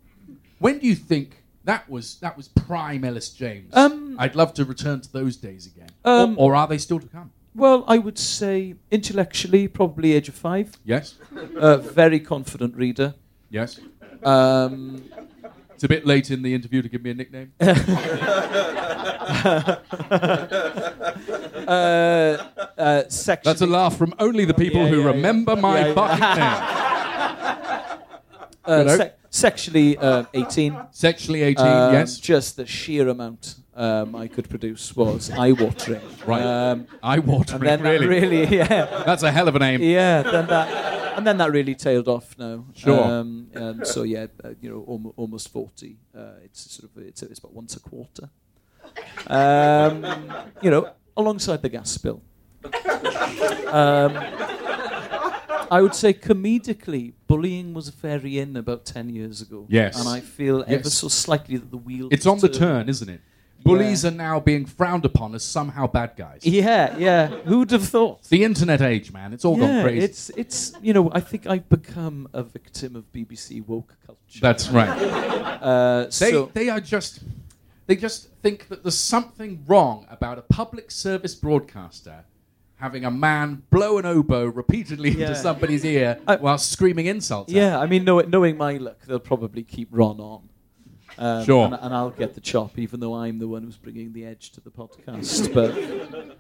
When 0.60 0.80
do 0.80 0.88
you 0.88 0.96
think 0.96 1.44
that 1.64 1.90
was 1.90 2.20
that 2.20 2.38
was 2.38 2.48
prime 2.48 3.04
Elis 3.04 3.30
James? 3.30 3.76
Um, 3.76 4.16
I'd 4.20 4.36
love 4.36 4.54
to 4.56 4.66
return 4.66 5.02
to 5.02 5.12
those 5.12 5.36
days 5.38 5.66
again. 5.66 5.90
Um, 6.06 6.36
or, 6.38 6.52
or 6.52 6.56
are 6.56 6.68
they 6.68 6.78
still 6.78 7.00
to 7.00 7.08
come? 7.08 7.32
Well, 7.56 7.86
I 7.88 7.98
would 7.98 8.20
say 8.20 8.76
intellectually, 8.92 9.68
probably 9.68 10.14
age 10.14 10.30
of 10.30 10.36
five. 10.36 10.78
Yes. 10.86 11.16
Uh, 11.58 11.78
very 11.78 12.20
confident 12.20 12.76
reader. 12.76 13.16
Yes. 13.50 13.80
Um, 14.24 15.04
It's 15.76 15.84
a 15.84 15.88
bit 15.88 16.06
late 16.08 16.32
in 16.32 16.42
the 16.42 16.54
interview 16.56 16.82
to 16.82 16.90
give 16.90 17.04
me 17.04 17.12
a 17.12 17.14
nickname. 17.14 17.54
uh, 21.68 22.38
uh, 22.78 23.04
sexually, 23.10 23.52
That's 23.54 23.62
a 23.62 23.68
laugh 23.68 23.96
from 23.98 24.14
only 24.20 24.46
the 24.46 24.54
people 24.54 24.82
Yeah, 24.84 24.88
who 24.90 25.02
yeah, 25.02 25.08
remember 25.08 25.56
my 25.56 25.80
Yeah, 25.80 25.88
yeah. 25.88 25.94
fucking 25.94 26.20
name. 26.40 28.00
uh, 28.68 28.78
you 28.80 28.84
know. 28.86 28.98
se- 28.98 29.14
sexually 29.30 29.98
uh, 29.98 30.24
18. 30.34 30.78
Sexually 30.92 31.44
18, 31.44 31.66
Um, 31.66 31.94
yes. 31.94 32.18
Just 32.18 32.58
the 32.58 32.66
sheer 32.66 33.08
amount 33.10 33.56
um, 33.76 34.16
I 34.16 34.28
could 34.28 34.50
produce 34.50 34.96
was 34.96 35.30
eye-watering. 35.30 36.02
Right. 36.26 36.42
Um, 36.42 36.88
I 37.04 37.20
watering, 37.20 37.62
and 37.62 37.70
then 37.70 37.84
that 37.84 37.90
really. 38.08 38.08
really, 38.08 38.48
yeah, 38.58 39.04
That's 39.06 39.22
a 39.24 39.32
hell 39.32 39.48
of 39.48 39.56
a 39.56 39.60
name. 39.60 39.82
yeah. 39.84 40.24
Then 40.24 40.48
that, 40.48 41.07
and 41.18 41.28
then 41.28 41.38
that 41.38 41.52
really 41.52 41.76
tailed 41.76 42.08
off. 42.08 42.38
Now, 42.38 42.64
Sure. 42.74 43.04
Um, 43.04 43.48
and 43.54 43.86
so 43.86 44.04
yeah, 44.04 44.28
uh, 44.44 44.50
you 44.62 44.70
know, 44.70 44.86
almo- 44.88 45.14
almost 45.18 45.50
40. 45.50 45.98
Uh, 46.16 46.22
it's 46.46 46.72
sort 46.72 46.90
of 46.90 47.04
it's, 47.04 47.22
it's 47.24 47.40
about 47.40 47.54
once 47.54 47.76
a 47.76 47.80
quarter. 47.80 48.30
Um, 49.28 50.06
you 50.62 50.70
know, 50.72 50.90
alongside 51.18 51.62
the 51.62 51.70
gas 51.70 51.98
bill. 51.98 52.22
Um, 53.68 54.18
I 55.70 55.82
would 55.82 55.94
say 55.96 56.14
comedically, 56.14 57.14
bullying 57.28 57.74
was 57.74 57.90
very 57.90 58.40
in 58.40 58.56
about 58.56 58.86
10 58.86 59.10
years 59.10 59.42
ago. 59.42 59.66
Yes. 59.68 60.00
And 60.00 60.08
I 60.08 60.22
feel 60.22 60.62
ever 60.64 60.72
Yes. 60.90 60.94
so 60.94 61.10
slightly 61.10 61.58
that 61.58 61.70
the 61.72 61.78
wheel. 61.78 62.08
It's 62.12 62.24
has 62.24 62.32
on 62.32 62.40
the 62.40 62.48
turned. 62.48 62.60
turn, 62.86 62.90
isn't 62.90 63.10
it? 63.10 63.22
Bullies 63.68 64.06
are 64.06 64.12
now 64.12 64.40
being 64.40 64.66
frowned 64.66 65.06
upon 65.06 65.36
as 65.36 65.44
somehow 65.44 65.88
bad 65.88 66.14
guys. 66.16 66.46
Yeah, 66.46 66.98
yeah. 66.98 67.28
Who'd 67.28 67.72
have 67.72 67.88
thought? 67.88 68.20
It's 68.20 68.30
the 68.30 68.44
internet 68.44 68.82
age, 68.82 69.12
man. 69.12 69.34
It's 69.34 69.46
all 69.46 69.58
yeah, 69.60 69.68
gone 69.68 69.84
crazy. 69.84 70.06
It's, 70.06 70.30
it's, 70.32 70.74
you 70.82 70.94
know, 70.94 71.10
I 71.14 71.20
think 71.20 71.48
I've 71.48 71.68
become 71.70 72.28
a 72.34 72.44
victim 72.44 72.96
of 72.96 73.12
BBC 73.12 73.66
woke 73.68 73.96
culture. 74.06 74.40
That's 74.42 74.70
right. 74.70 75.34
Uh, 75.58 76.04
They, 76.04 76.10
so, 76.12 76.52
they 76.54 76.70
are 76.70 76.80
just 76.80 77.22
they 77.88 77.96
just 77.96 78.30
think 78.44 78.68
that 78.68 78.84
there's 78.84 78.98
something 78.98 79.64
wrong 79.66 80.06
about 80.08 80.38
a 80.38 80.44
public 80.44 80.92
service 80.92 81.34
broadcaster 81.34 82.26
having 82.76 83.04
a 83.06 83.10
man 83.10 83.64
blow 83.72 83.98
an 83.98 84.06
oboe 84.06 84.46
repeatedly 84.46 85.10
Yeah. 85.10 85.30
into 85.30 85.36
somebody's 85.36 85.84
ear 85.84 86.20
I- 86.28 86.36
while 86.36 86.60
screaming 86.60 87.08
insults. 87.08 87.52
at 87.52 87.56
yeah, 87.56 87.80
I 87.80 87.88
mean, 87.88 88.04
know, 88.04 88.20
knowing 88.20 88.56
my 88.56 88.78
luck, 88.78 89.00
they'll 89.08 89.20
probably 89.20 89.64
keep 89.64 89.88
Ron 89.92 90.20
on. 90.20 90.50
Um, 91.20 91.46
Sure. 91.46 91.66
And, 91.66 91.74
and 91.76 91.94
I'll 91.94 92.12
get 92.12 92.34
the 92.36 92.42
chop, 92.42 92.78
even 92.78 93.00
though 93.00 93.16
I'm 93.16 93.40
the 93.40 93.48
one 93.48 93.64
who's 93.64 93.78
bringing 93.78 94.14
the 94.14 94.26
edge 94.26 94.52
to 94.52 94.62
the 94.62 94.70
podcast. 94.72 95.54
but 95.54 96.38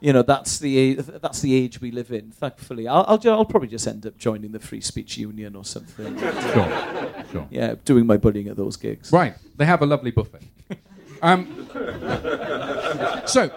you 0.00 0.12
know, 0.12 0.22
that's 0.22 0.58
the 0.58 0.78
age, 0.78 0.98
that's 0.98 1.40
the 1.40 1.54
age 1.54 1.80
we 1.80 1.90
live 1.90 2.10
in. 2.10 2.30
Thankfully, 2.30 2.88
I'll, 2.88 3.04
I'll, 3.06 3.30
I'll 3.30 3.44
probably 3.44 3.68
just 3.68 3.86
end 3.86 4.06
up 4.06 4.16
joining 4.16 4.52
the 4.52 4.58
Free 4.60 4.80
Speech 4.80 5.18
Union 5.18 5.54
or 5.54 5.64
something. 5.64 6.18
Sure, 6.18 7.24
sure. 7.30 7.46
Yeah, 7.50 7.74
doing 7.84 8.06
my 8.06 8.16
bullying 8.16 8.48
at 8.48 8.56
those 8.56 8.76
gigs. 8.76 9.12
Right. 9.12 9.34
They 9.56 9.66
have 9.66 9.82
a 9.82 9.86
lovely 9.86 10.10
buffet. 10.10 10.42
Um, 11.22 11.68
so, 13.26 13.50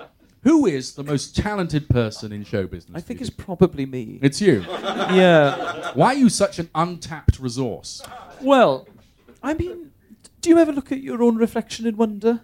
who 0.43 0.65
is 0.65 0.95
the 0.95 1.03
most 1.03 1.33
talented 1.33 1.87
person 1.87 2.33
in 2.33 2.43
show 2.43 2.67
business? 2.67 2.97
I 2.97 2.99
think 2.99 3.21
it's 3.21 3.29
probably 3.29 3.85
me. 3.85 4.19
It's 4.21 4.41
you. 4.41 4.65
yeah. 4.67 5.91
Why 5.93 6.07
are 6.07 6.17
you 6.17 6.27
such 6.27 6.59
an 6.59 6.69
untapped 6.75 7.39
resource? 7.39 8.01
Well, 8.41 8.85
I 9.41 9.53
mean, 9.53 9.91
do 10.43 10.49
you 10.49 10.59
ever 10.59 10.71
look 10.71 10.91
at 10.91 11.01
your 11.01 11.23
own 11.23 11.37
reflection 11.37 11.87
and 11.87 11.97
wonder? 11.97 12.41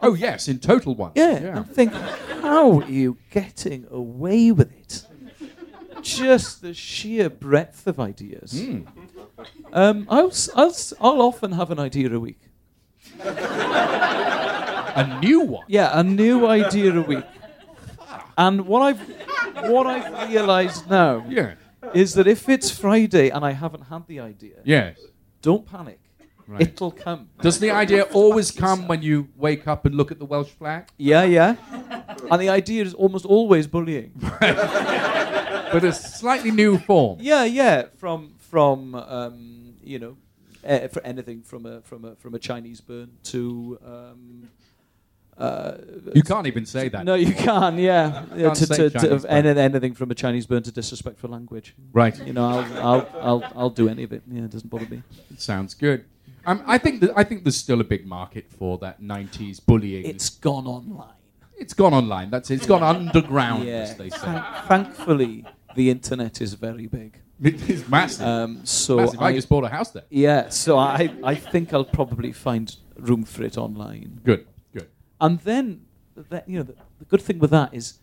Oh 0.00 0.14
yes, 0.14 0.46
in 0.48 0.58
total 0.60 0.94
one. 0.94 1.12
Yeah, 1.14 1.56
and 1.58 1.68
think, 1.70 1.92
how 1.92 2.80
are 2.80 2.88
you 2.90 3.16
getting 3.30 3.86
away 3.90 4.52
with 4.52 4.70
it? 4.72 5.06
Just 6.02 6.62
the 6.62 6.72
sheer 6.72 7.28
breadth 7.28 7.86
of 7.86 7.98
ideas. 8.00 8.52
Hmm. 8.62 8.82
Um, 9.72 10.06
I'll, 10.08 10.32
I'll, 10.54 10.74
I'll 11.00 11.22
often 11.22 11.52
have 11.52 11.70
an 11.70 11.78
idea 11.78 12.14
a 12.14 12.20
week. 12.20 12.40
A 13.22 15.18
new 15.22 15.40
one. 15.40 15.64
Yeah, 15.68 15.90
a 15.98 16.02
new 16.02 16.46
idea 16.46 16.92
a 16.96 17.02
week. 17.02 17.24
And 18.36 18.66
what 18.66 18.82
I've 18.82 19.00
what 19.70 19.86
I've 19.86 20.30
realised 20.30 20.88
now 20.90 21.24
Yeah. 21.28 21.54
is 21.94 22.14
that 22.14 22.26
if 22.26 22.48
it's 22.48 22.70
Friday 22.70 23.28
and 23.30 23.44
I 23.44 23.52
haven't 23.52 23.82
had 23.84 24.06
the 24.06 24.20
idea, 24.20 24.56
Yes. 24.64 24.98
don't 25.42 25.66
panic. 25.66 25.99
Right. 26.50 26.62
It'll 26.62 26.90
come. 26.90 27.28
Does 27.40 27.60
the 27.60 27.70
idea 27.70 28.02
always 28.12 28.50
come 28.50 28.88
when 28.88 29.02
you 29.02 29.28
wake 29.36 29.68
up 29.68 29.86
and 29.86 29.94
look 29.94 30.10
at 30.10 30.18
the 30.18 30.24
Welsh 30.24 30.48
flag? 30.48 30.88
Yeah, 30.96 31.22
yeah. 31.22 31.54
And 32.28 32.42
the 32.42 32.48
idea 32.48 32.82
is 32.82 32.92
almost 32.92 33.24
always 33.24 33.68
bullying. 33.68 34.10
But 35.72 35.84
a 35.84 35.92
slightly 35.92 36.50
new 36.50 36.78
form. 36.78 37.18
Yeah, 37.20 37.44
yeah. 37.44 37.84
From 37.98 38.34
from 38.38 38.96
um, 38.96 39.74
you 39.84 40.00
know, 40.00 40.16
uh, 40.66 40.88
for 40.88 41.00
anything 41.04 41.42
from 41.42 41.66
a 41.66 41.82
from 41.82 42.04
a 42.04 42.16
from 42.16 42.34
a 42.34 42.38
Chinese 42.40 42.80
burn 42.80 43.12
to. 43.24 43.78
Um, 43.84 44.48
uh, 45.38 45.78
You 46.12 46.22
can't 46.22 46.46
even 46.48 46.66
say 46.66 46.88
that. 46.88 47.04
No, 47.04 47.14
you 47.14 47.32
can. 47.32 47.78
Yeah, 47.78 48.24
yeah 48.34 48.46
Can't 48.46 48.56
to, 48.56 48.66
say 48.66 48.88
to, 48.90 49.18
to, 49.20 49.26
any, 49.30 49.58
anything 49.58 49.94
from 49.94 50.10
a 50.10 50.14
Chinese 50.14 50.46
burn 50.46 50.62
to 50.64 50.72
disrespectful 50.72 51.30
language. 51.30 51.74
Right. 51.92 52.18
You 52.26 52.32
know, 52.34 52.44
I'll 52.44 52.78
I'll 52.78 53.08
I'll, 53.22 53.52
I'll 53.56 53.70
do 53.70 53.88
any 53.88 54.02
of 54.02 54.12
it. 54.12 54.22
Yeah, 54.30 54.42
it 54.42 54.50
doesn't 54.50 54.68
bother 54.68 54.86
me. 54.86 55.02
It 55.30 55.40
Sounds 55.40 55.72
good. 55.74 56.04
Um, 56.46 56.62
I 56.66 56.78
think 56.78 57.00
that, 57.00 57.12
I 57.16 57.24
think 57.24 57.44
there's 57.44 57.56
still 57.56 57.80
a 57.80 57.84
big 57.84 58.06
market 58.06 58.50
for 58.50 58.78
that 58.78 59.02
'90s 59.02 59.64
bullying. 59.64 60.04
It's 60.06 60.30
gone 60.30 60.66
online. 60.66 61.14
it's 61.58 61.74
gone 61.74 61.92
online. 61.92 62.30
That's 62.30 62.50
it. 62.50 62.54
It's 62.54 62.66
gone 62.66 62.82
underground, 62.82 63.64
Yeah. 63.64 63.72
as 63.82 63.96
they 63.96 64.08
say. 64.10 64.18
Thank- 64.18 64.44
thankfully, 64.66 65.44
the 65.76 65.90
internet 65.90 66.40
is 66.40 66.54
very 66.54 66.86
big. 66.86 67.18
It's 67.42 67.88
massive. 67.88 68.26
Um, 68.26 68.60
so 68.64 68.96
massive. 68.96 69.20
I, 69.22 69.32
just 69.34 69.48
bought 69.48 69.64
a 69.64 69.68
house 69.68 69.90
there. 69.90 70.04
Yeah, 70.10 70.50
so 70.50 70.76
I, 70.78 71.10
I 71.24 71.34
think 71.34 71.72
I'll 71.72 71.84
probably 71.86 72.32
find 72.32 72.74
room 72.98 73.24
for 73.24 73.42
it 73.44 73.56
online. 73.56 74.20
Good, 74.24 74.46
good. 74.74 74.88
And 75.20 75.38
then, 75.40 75.82
that, 76.28 76.46
you 76.48 76.58
know, 76.58 76.64
the, 76.64 76.74
the 76.98 77.04
good 77.06 77.22
thing 77.22 77.38
with 77.38 77.50
that 77.50 77.72
is, 77.72 77.98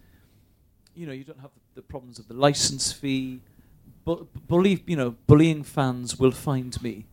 you 0.96 1.06
know, 1.06 1.14
you 1.14 1.24
don't 1.24 1.40
have 1.40 1.52
the, 1.54 1.82
the 1.82 1.82
problems 1.84 2.18
of 2.18 2.28
the 2.28 2.34
license 2.34 2.92
fee. 2.92 3.42
Bu- 4.06 4.28
bully, 4.48 4.84
you 4.88 4.96
know, 4.96 5.12
bullying 5.28 5.62
fans 5.64 6.18
will 6.18 6.32
find 6.32 6.82
me, 6.82 7.06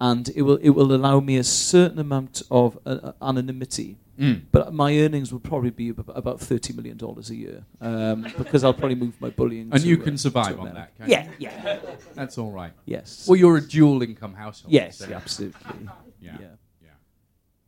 and 0.00 0.28
it 0.34 0.42
will 0.42 0.56
it 0.56 0.70
will 0.70 0.92
allow 0.94 1.20
me 1.20 1.36
a 1.36 1.44
certain 1.44 1.98
amount 1.98 2.42
of 2.50 2.78
uh, 2.86 2.90
uh, 3.02 3.12
anonymity. 3.22 3.96
Mm. 4.18 4.42
But 4.50 4.72
my 4.74 4.98
earnings 4.98 5.32
will 5.32 5.38
probably 5.38 5.70
be 5.70 5.90
about 5.90 6.40
thirty 6.40 6.72
million 6.72 6.96
dollars 6.96 7.30
a 7.30 7.36
year 7.36 7.64
um, 7.80 8.22
because 8.38 8.64
I'll 8.64 8.74
probably 8.74 8.96
move 8.96 9.20
my 9.20 9.30
bullying. 9.30 9.68
And 9.72 9.80
to, 9.80 9.86
you 9.88 10.00
uh, 10.00 10.04
can 10.04 10.18
survive 10.18 10.58
on 10.58 10.66
America. 10.68 10.92
that, 10.98 11.08
Yeah, 11.08 11.24
you? 11.24 11.30
yeah. 11.38 11.78
That's 12.14 12.36
all 12.36 12.50
right. 12.50 12.72
Yes. 12.84 13.26
Well, 13.28 13.36
you're 13.36 13.56
a 13.58 13.60
dual 13.60 14.02
income 14.02 14.34
household. 14.34 14.72
Yes, 14.72 14.98
so- 14.98 15.08
yeah, 15.08 15.16
absolutely. 15.16 15.60
Yeah, 16.20 16.36
Yeah. 16.40 16.46
yeah. 16.82 16.88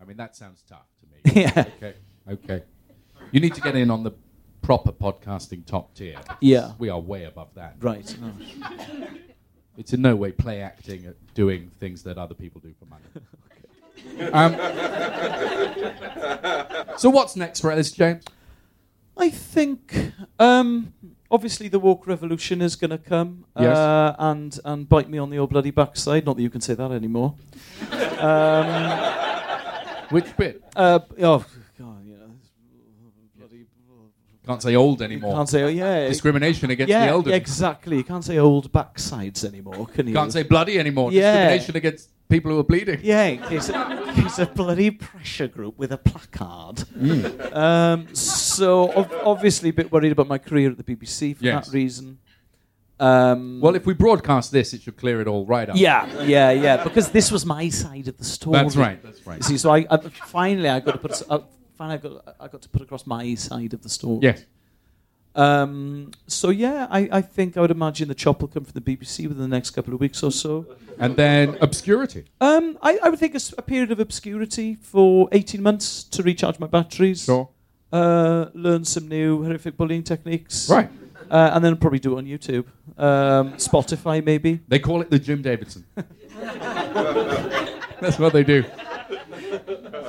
I 0.00 0.04
mean, 0.04 0.16
that 0.16 0.34
sounds 0.34 0.64
tough 0.68 0.88
to 1.00 1.06
me. 1.32 1.40
Yeah. 1.42 1.64
Okay. 1.76 1.94
Okay. 2.28 2.62
You 3.30 3.38
need 3.38 3.54
to 3.54 3.60
get 3.60 3.76
in 3.76 3.88
on 3.92 4.02
the 4.02 4.10
proper 4.60 4.90
podcasting 4.90 5.64
top 5.66 5.94
tier. 5.94 6.18
Yeah. 6.40 6.72
We 6.80 6.88
are 6.88 6.98
way 6.98 7.24
above 7.24 7.54
that. 7.54 7.76
Right. 7.80 8.12
Oh. 8.20 9.06
It's 9.80 9.94
in 9.94 10.02
no 10.02 10.14
way 10.14 10.30
play 10.30 10.60
acting 10.60 11.06
at 11.06 11.16
doing 11.32 11.70
things 11.80 12.02
that 12.02 12.18
other 12.18 12.34
people 12.34 12.60
do 12.60 12.74
for 12.78 12.84
money. 12.84 13.02
um, 14.32 14.54
so 16.98 17.08
what's 17.08 17.34
next 17.34 17.60
for 17.60 17.72
Elis 17.72 17.90
James? 17.90 18.22
I 19.16 19.30
think 19.30 20.12
um, 20.38 20.92
obviously 21.30 21.68
the 21.68 21.78
woke 21.78 22.06
revolution 22.06 22.60
is 22.60 22.76
going 22.76 22.90
to 22.90 22.98
come 22.98 23.46
Yes. 23.58 23.74
uh, 23.76 24.14
and 24.18 24.58
and 24.66 24.86
bite 24.88 25.08
me 25.08 25.16
on 25.16 25.30
the 25.30 25.38
old 25.38 25.48
bloody 25.50 25.70
backside. 25.70 26.26
Not 26.26 26.36
that 26.36 26.42
you 26.42 26.50
can 26.50 26.60
say 26.60 26.74
that 26.74 26.90
anymore. 26.92 27.36
um, 28.20 28.66
Which 30.10 30.36
bit? 30.36 30.62
uh, 30.76 30.98
oh 31.22 31.44
God, 31.78 32.04
you 32.04 32.16
know, 32.18 32.32
bloody. 33.38 33.64
Can't 34.50 34.62
say 34.62 34.74
old 34.74 35.00
anymore. 35.00 35.30
You 35.30 35.36
Can't 35.36 35.48
say 35.48 35.62
oh 35.62 35.68
yeah. 35.68 36.08
Discrimination 36.08 36.70
against 36.70 36.90
yeah, 36.90 37.06
the 37.06 37.12
elderly. 37.12 37.36
exactly. 37.36 37.96
You 37.98 38.04
can't 38.04 38.24
say 38.24 38.38
old 38.38 38.72
backsides 38.72 39.44
anymore, 39.44 39.86
can 39.86 40.08
you? 40.08 40.14
Can't 40.14 40.32
say 40.32 40.42
bloody 40.42 40.78
anymore. 40.78 41.12
Yeah. 41.12 41.22
Discrimination 41.56 41.76
against 41.76 42.10
people 42.28 42.50
who 42.50 42.58
are 42.58 42.64
bleeding. 42.64 42.98
Yeah, 43.02 43.24
in 43.26 43.42
case, 43.42 43.68
in 43.68 43.74
a 43.76 44.50
bloody 44.54 44.90
pressure 44.90 45.46
group 45.48 45.78
with 45.78 45.92
a 45.92 45.98
placard. 45.98 46.76
Mm. 46.98 47.54
Um, 47.54 48.14
so 48.14 48.90
ov- 48.92 49.12
obviously 49.24 49.68
a 49.68 49.72
bit 49.72 49.92
worried 49.92 50.12
about 50.12 50.26
my 50.26 50.38
career 50.38 50.70
at 50.70 50.76
the 50.76 50.84
BBC 50.84 51.36
for 51.36 51.44
Yes. 51.44 51.66
that 51.68 51.74
reason. 51.74 52.18
Um, 52.98 53.60
Well, 53.60 53.76
if 53.76 53.86
we 53.86 53.94
broadcast 53.94 54.52
this, 54.52 54.74
it 54.74 54.82
should 54.82 54.96
clear 54.96 55.20
it 55.20 55.26
all 55.28 55.46
right 55.46 55.68
up. 55.70 55.76
yeah, 55.76 56.22
yeah, 56.22 56.50
yeah, 56.50 56.84
because 56.84 57.10
this 57.10 57.30
was 57.32 57.46
my 57.46 57.68
side 57.68 58.08
of 58.08 58.18
the 58.18 58.24
story. 58.24 58.58
That's 58.58 58.76
right. 58.76 59.02
That's 59.02 59.26
right. 59.26 59.38
You 59.38 59.42
see, 59.42 59.58
so 59.58 59.70
I, 59.70 59.86
I 59.90 59.96
finally 60.26 60.68
I 60.68 60.80
got 60.80 60.92
to 60.92 60.98
put 60.98 61.22
uh, 61.30 61.38
finally 61.80 61.94
I 61.94 62.02
got 62.02 62.36
I 62.38 62.48
got 62.48 62.62
to 62.62 62.68
put 62.68 62.82
across 62.82 63.06
my 63.06 63.34
side 63.34 63.72
of 63.72 63.82
the 63.82 63.88
story. 63.88 64.20
Yes. 64.22 64.44
Um, 65.34 66.10
so 66.26 66.50
yeah, 66.50 66.86
I, 66.90 67.08
I 67.10 67.22
think 67.22 67.56
I 67.56 67.60
would 67.62 67.70
imagine 67.70 68.08
the 68.08 68.14
chop 68.14 68.42
will 68.42 68.48
come 68.48 68.64
from 68.64 68.78
the 68.78 68.82
BBC 68.82 69.28
within 69.28 69.42
the 69.48 69.48
next 69.56 69.70
couple 69.70 69.94
of 69.94 70.00
weeks 70.00 70.22
or 70.22 70.30
so. 70.30 70.66
And 70.98 71.16
then 71.16 71.56
obscurity. 71.62 72.24
Um, 72.40 72.76
I, 72.82 72.98
I 73.02 73.08
would 73.08 73.18
think 73.18 73.34
a 73.56 73.62
period 73.62 73.90
of 73.92 74.00
obscurity 74.00 74.74
for 74.74 75.28
18 75.32 75.62
months 75.62 76.04
to 76.04 76.22
recharge 76.22 76.58
my 76.58 76.66
batteries. 76.66 77.24
Sure. 77.24 77.48
Uh, 77.92 78.46
learn 78.52 78.84
some 78.84 79.08
new 79.08 79.42
horrific 79.42 79.76
bullying 79.76 80.02
techniques. 80.02 80.68
Right. 80.68 80.90
Uh, 81.30 81.50
and 81.54 81.64
then 81.64 81.76
probably 81.76 82.00
do 82.00 82.14
it 82.14 82.18
on 82.18 82.26
YouTube. 82.26 82.66
Um, 82.98 83.54
Spotify, 83.54 84.22
maybe. 84.22 84.60
They 84.68 84.80
call 84.80 85.00
it 85.00 85.10
the 85.10 85.18
Jim 85.18 85.40
Davidson. 85.42 85.86
That's 88.00 88.18
what 88.18 88.32
they 88.32 88.44
do. 88.44 88.64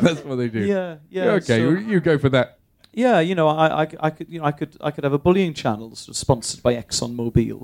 That's 0.05 0.23
what 0.25 0.35
they 0.35 0.47
do. 0.49 0.59
Yeah, 0.59 0.97
yeah. 1.09 1.23
okay, 1.31 1.59
so- 1.59 1.69
you, 1.69 1.77
you 1.77 1.99
go 1.99 2.17
for 2.17 2.29
that. 2.29 2.59
yeah, 2.93 3.19
you 3.19 3.35
know, 3.35 3.47
I, 3.47 3.83
I, 3.83 3.87
I 3.99 4.09
could, 4.09 4.29
you 4.29 4.39
know, 4.39 4.45
I 4.45 4.51
could, 4.51 4.75
I 4.81 4.91
could 4.91 5.03
have 5.03 5.13
a 5.13 5.19
bullying 5.19 5.53
channel 5.53 5.95
sponsored 5.95 6.61
by 6.63 6.75
ExxonMobil. 6.75 7.61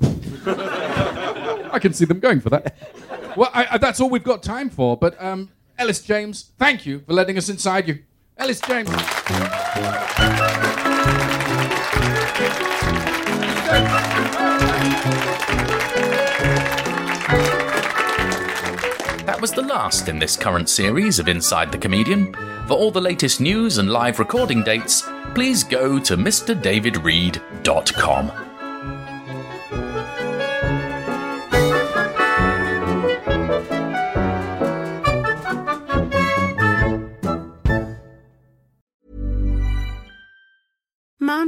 I 1.74 1.80
can 1.80 1.94
see 1.94 2.06
them 2.06 2.20
going 2.20 2.40
for 2.40 2.50
that. 2.50 2.76
well, 3.38 3.50
I, 3.54 3.68
I, 3.72 3.78
that's 3.78 4.00
all 4.00 4.10
we've 4.10 4.24
got 4.24 4.42
time 4.44 4.70
for. 4.70 4.96
But 4.98 5.22
um, 5.22 5.50
Elis 5.78 6.02
James, 6.02 6.52
thank 6.58 6.86
you 6.86 7.00
for 7.00 7.14
letting 7.14 7.38
us 7.38 7.50
inside 7.50 7.88
you. 7.88 8.04
Elis 8.38 8.62
James. 8.62 8.90
That 19.38 19.42
was 19.42 19.52
the 19.52 19.62
last 19.62 20.10
in 20.10 20.18
this 20.18 20.36
current 20.36 20.68
series 20.68 21.20
of 21.20 21.28
Inside 21.28 21.72
the 21.72 21.78
Comedian. 21.78 22.34
For 22.66 22.74
all 22.74 22.90
the 22.90 23.00
latest 23.00 23.40
news 23.40 23.78
and 23.78 23.92
live 23.92 24.18
recording 24.18 24.64
dates, 24.64 25.08
please 25.36 25.64
go 25.64 26.00
to 26.00 26.18
mrdavidreed.com. 26.18 28.47